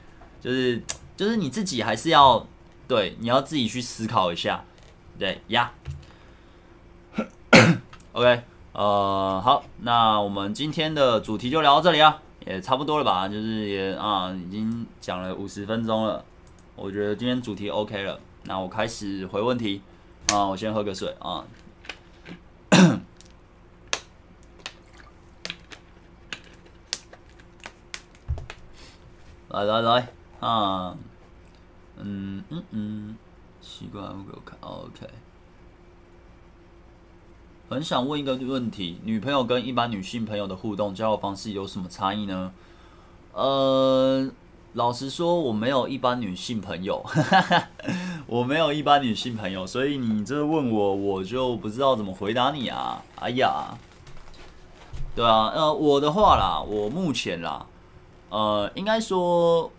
[0.41, 0.83] 就是
[1.15, 2.47] 就是你自己还是要
[2.89, 4.65] 对，你要自己去思考一下，
[5.19, 5.71] 对呀。
[8.13, 8.43] OK。
[8.73, 13.29] 呃，好，那我们今天的主题就聊到这里啊，也差不多了吧？
[13.29, 16.25] 就是也啊，已经讲了五十分钟了，
[16.77, 18.19] 我觉得今天主题 OK 了。
[18.45, 19.83] 那我开始回问题
[20.33, 21.45] 啊，我先喝个水啊。
[29.49, 30.09] 来来来
[30.41, 30.97] 啊，
[31.97, 33.17] 嗯嗯嗯，
[33.61, 35.09] 奇怪，我给我看，OK。
[37.71, 42.51] 很想问一个问题：女朋友跟一般女性朋友的互动交友方式有什么差异呢？
[43.35, 44.27] 呃，
[44.73, 47.05] 老实说，我没有一般女性朋友，
[48.27, 53.03] 我没有一般女性朋友，所以你这问我，我就不知道怎么回答你啊。
[53.17, 53.77] 哎呀，
[55.15, 57.67] 对啊，呃，我的话啦，我目前啦，
[58.31, 59.71] 呃，应该说，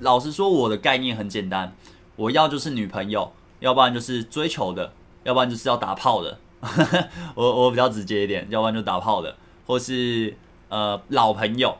[0.00, 1.74] 老实说，我的概念很简单，
[2.16, 4.92] 我要就是女朋友，要不然就是追求的，
[5.24, 6.38] 要不然就是要打炮的。
[7.34, 9.36] 我我比较直接一点，要不然就打炮的，
[9.66, 10.36] 或是
[10.68, 11.76] 呃老朋友，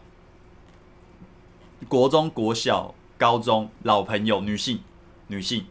[1.88, 4.80] 国中、国小、高中老朋友，女性、
[5.28, 5.66] 女性，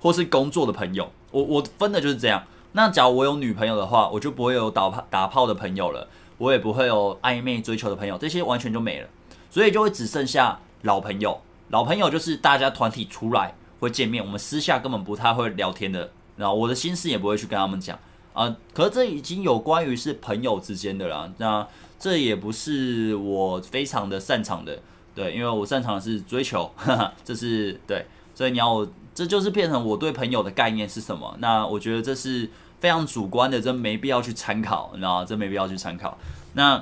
[0.00, 2.44] 或是工作的朋友，我我分的就是这样。
[2.72, 6.06] 那假如我有女朋友的话，我就不会有打炮打炮的朋友了，
[6.38, 9.08] 我也不会有暧昧追求的朋友，这些完全就没了，
[9.50, 11.40] 所以就会只剩下老朋友。
[11.70, 16.12] 老朋友就是大家团体出来会见面，我们私下根本不太会聊天的。
[16.38, 17.98] 然后我的心事也不会去跟他们讲
[18.32, 21.66] 啊，可是这已经有关于是朋友之间的啦，那
[21.98, 24.78] 这也不是我非常的擅长的，
[25.14, 31.36] 对，因为我擅长的是追求， 哈哈，这是对，所以你要我，这就是变成我对朋友的概念是什么？
[31.40, 35.24] 那我觉得这是非常主观的，真没必要去参考，你知道？
[35.24, 36.16] 真没必要去参考。
[36.52, 36.80] 那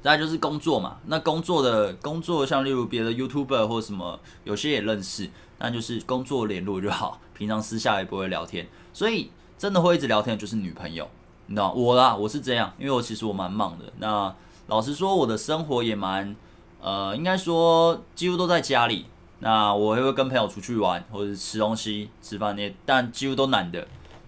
[0.00, 5.28] 再就是工作嘛，那工作的工作像例如别的 YouTuber 或什么，有些也认识，
[5.58, 7.20] 那就是工作联络就好。
[7.38, 11.08] 平常私下也不会聊天，所以真的会一直聊天的就是女朋友，
[11.46, 13.84] 那我啦，我是这样，因为我其实我蛮忙的。
[13.98, 14.34] 那
[14.66, 16.36] 老实说，我的生活也蛮，
[16.80, 19.06] 呃，应该说几乎都在家里。
[19.40, 23.86] 那我也会跟朋友出去玩，或者是吃东西、吃饭那些，但几乎都男的。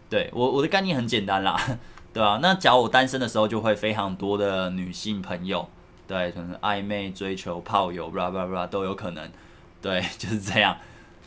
[0.09, 1.61] 对我，我的概念很简单啦，
[2.15, 2.39] 对吧？
[2.41, 5.69] 那假如我单身的时候，就会非常多的女性朋友，
[6.07, 9.29] 对，可能暧昧、追求、炮友，blah blah blah 都有可能。
[9.83, 10.77] 对，就是这样，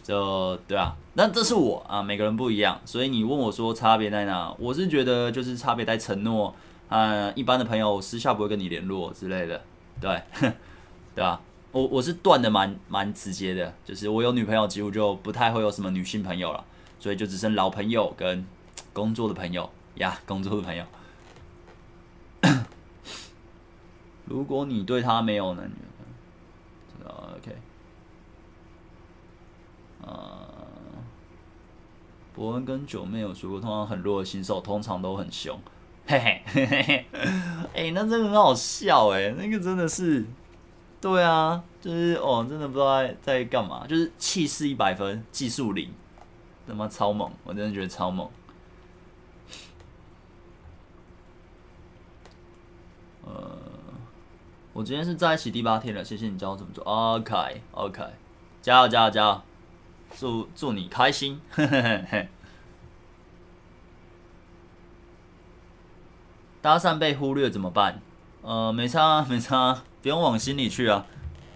[0.04, 0.96] 就对啊。
[1.16, 4.54] 那这是我啊，每个人不一样，所以你问我说差别在哪？
[4.60, 6.54] 我是觉得就是差别在承诺，
[6.90, 9.62] 啊，一般的朋友私下不会跟你联络之类的，
[10.02, 10.22] 对，
[11.16, 11.40] 对吧？
[11.72, 16.64] 我我是断的蛮蛮直接的，就是我有女朋友，几乎就不太会有什么女性朋友了，
[17.00, 18.46] 所以就只剩老朋友跟
[18.92, 20.86] 工作的朋友呀，工作的朋友。
[24.26, 25.64] 如果你对他没有呢
[27.06, 27.56] ？OK，
[30.06, 30.40] 呃。
[32.36, 35.56] 伯恩跟九妹有说过，通常很弱的新手通常都很凶，
[36.08, 37.06] 嘿嘿嘿嘿嘿，
[37.76, 40.26] 哎，那真的很好笑哎，那个真的是，
[41.00, 45.94] 对啊，就是哦，真的不知道在在干嘛，就是气势一百分，技术零，
[46.68, 48.28] 他妈超猛，我真的觉得超猛。
[53.26, 53.58] 呃，
[54.74, 58.04] 我今天是在一起第八天了，谢谢你教我怎么做，OK OK，
[58.64, 59.42] 加油加油加油！
[60.18, 61.42] 祝祝你开心，
[66.62, 68.02] 搭讪被忽略怎么办？
[68.42, 71.06] 呃，没差啊，没差，不用往心里去啊。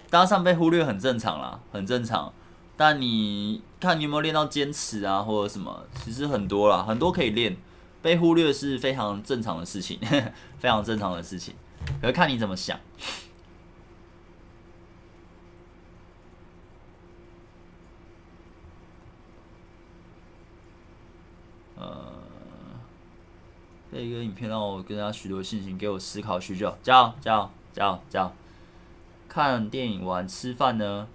[0.10, 2.34] 搭讪被忽略很正常啦，很正常。
[2.76, 5.84] 但你看你有没有练到坚持啊，或者什么？
[6.04, 7.56] 其实很多啦，很多可以练。
[8.02, 10.00] 被忽略是非常正常的事情，
[10.60, 11.56] 非常正常的事情。
[12.00, 12.80] 可是看你怎么想。
[21.80, 22.14] 呃
[23.92, 26.76] 这一个影片让我跟他许多信心，给我思考许久。
[26.84, 28.32] 加油，加油，加油，加油！
[29.30, 31.08] 看电影、玩、吃饭呢？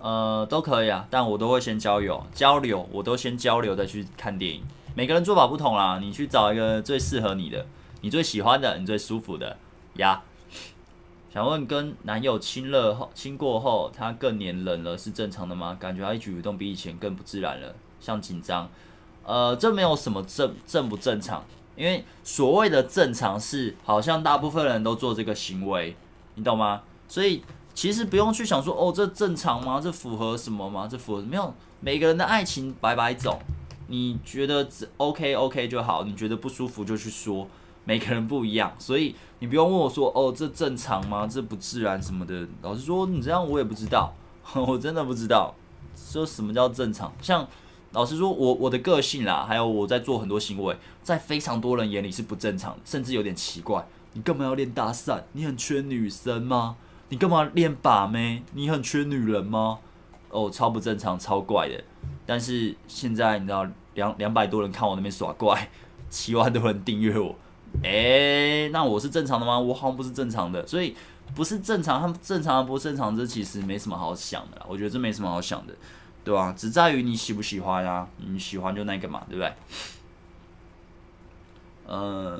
[0.00, 4.64] 呃，都可以啊，但我都会先交友、交流，我都先交流再去看电影。
[4.94, 7.64] 每个人做法不同啦，你去找一个最适合你的、
[8.00, 9.56] 你最喜欢的、你最舒服的
[9.94, 10.22] 呀。
[11.32, 15.76] 想问，跟男友亲热后、亲过后，他更黏人了，是正常的吗？
[15.78, 18.68] 感觉他一举一动比以前更不自然了，像紧张。
[19.26, 21.44] 呃，这没有什么正正不正常。
[21.76, 25.94] 因为所谓的正常是，好像大部分人都做这个行为，
[26.36, 26.80] 你懂吗？
[27.06, 27.42] 所以
[27.74, 29.78] 其实不用去想说，哦，这正常吗？
[29.78, 30.88] 这符合什么吗？
[30.90, 31.52] 这符合没有？
[31.80, 33.38] 每个人的爱情百百种，
[33.88, 34.66] 你觉得
[34.96, 37.46] OK OK 就好，你觉得不舒服就去说，
[37.84, 41.26] 每个人不一样，所以你不用问我说，哦，这正常吗？
[41.26, 42.48] 这不自然什么的。
[42.62, 44.14] 老实说，你这样我也不知道，
[44.54, 45.54] 我真的不知道，
[45.94, 47.12] 说什么叫正常？
[47.20, 47.46] 像。
[47.96, 53.86] 老实说，我我的个性啦，还有我在做很多行为，在非常多人眼里是不正常的，甚至有点奇怪。
[54.12, 55.22] 你干嘛要练搭讪？
[55.32, 56.76] 你很缺女生吗？
[57.08, 58.42] 你干嘛练把妹？
[58.52, 59.78] 你很缺女人吗？
[60.28, 61.82] 哦，超不正常，超怪的。
[62.26, 65.70] 但是现在你知道，两两百多人看我那边耍怪，
[66.10, 67.34] 七万多人订阅我，
[67.82, 69.58] 诶、那我是正常的吗？
[69.58, 70.94] 我好像不是正常的，所以
[71.34, 74.66] 不是正常，他们正常不正常，这其实没什么好想的啦。
[74.68, 75.74] 我觉得这没什么好想的。
[76.26, 76.52] 对吧？
[76.56, 78.08] 只在于你喜不喜欢啊？
[78.16, 79.52] 你喜欢就那个嘛，对不对？
[81.86, 82.36] 呃，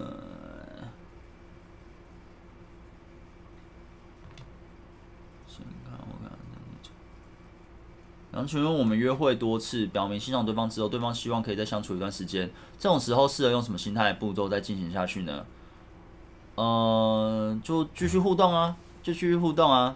[5.47, 6.37] 先看我看
[8.33, 15.47] 然后请问我们约会多次，表明欣赏对方之后，对方希望可以再相处一段时间，这种时候适合用什么心态步骤再进行下去呢？
[16.57, 19.95] 呃，就继续互动啊，就继续互动啊。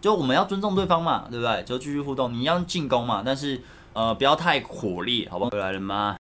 [0.00, 1.62] 就我们要尊重对方嘛，对不对？
[1.64, 3.60] 就继续互动，你要进攻嘛，但是
[3.94, 5.50] 呃不要太火力，好不好？
[5.50, 6.14] 回来了吗？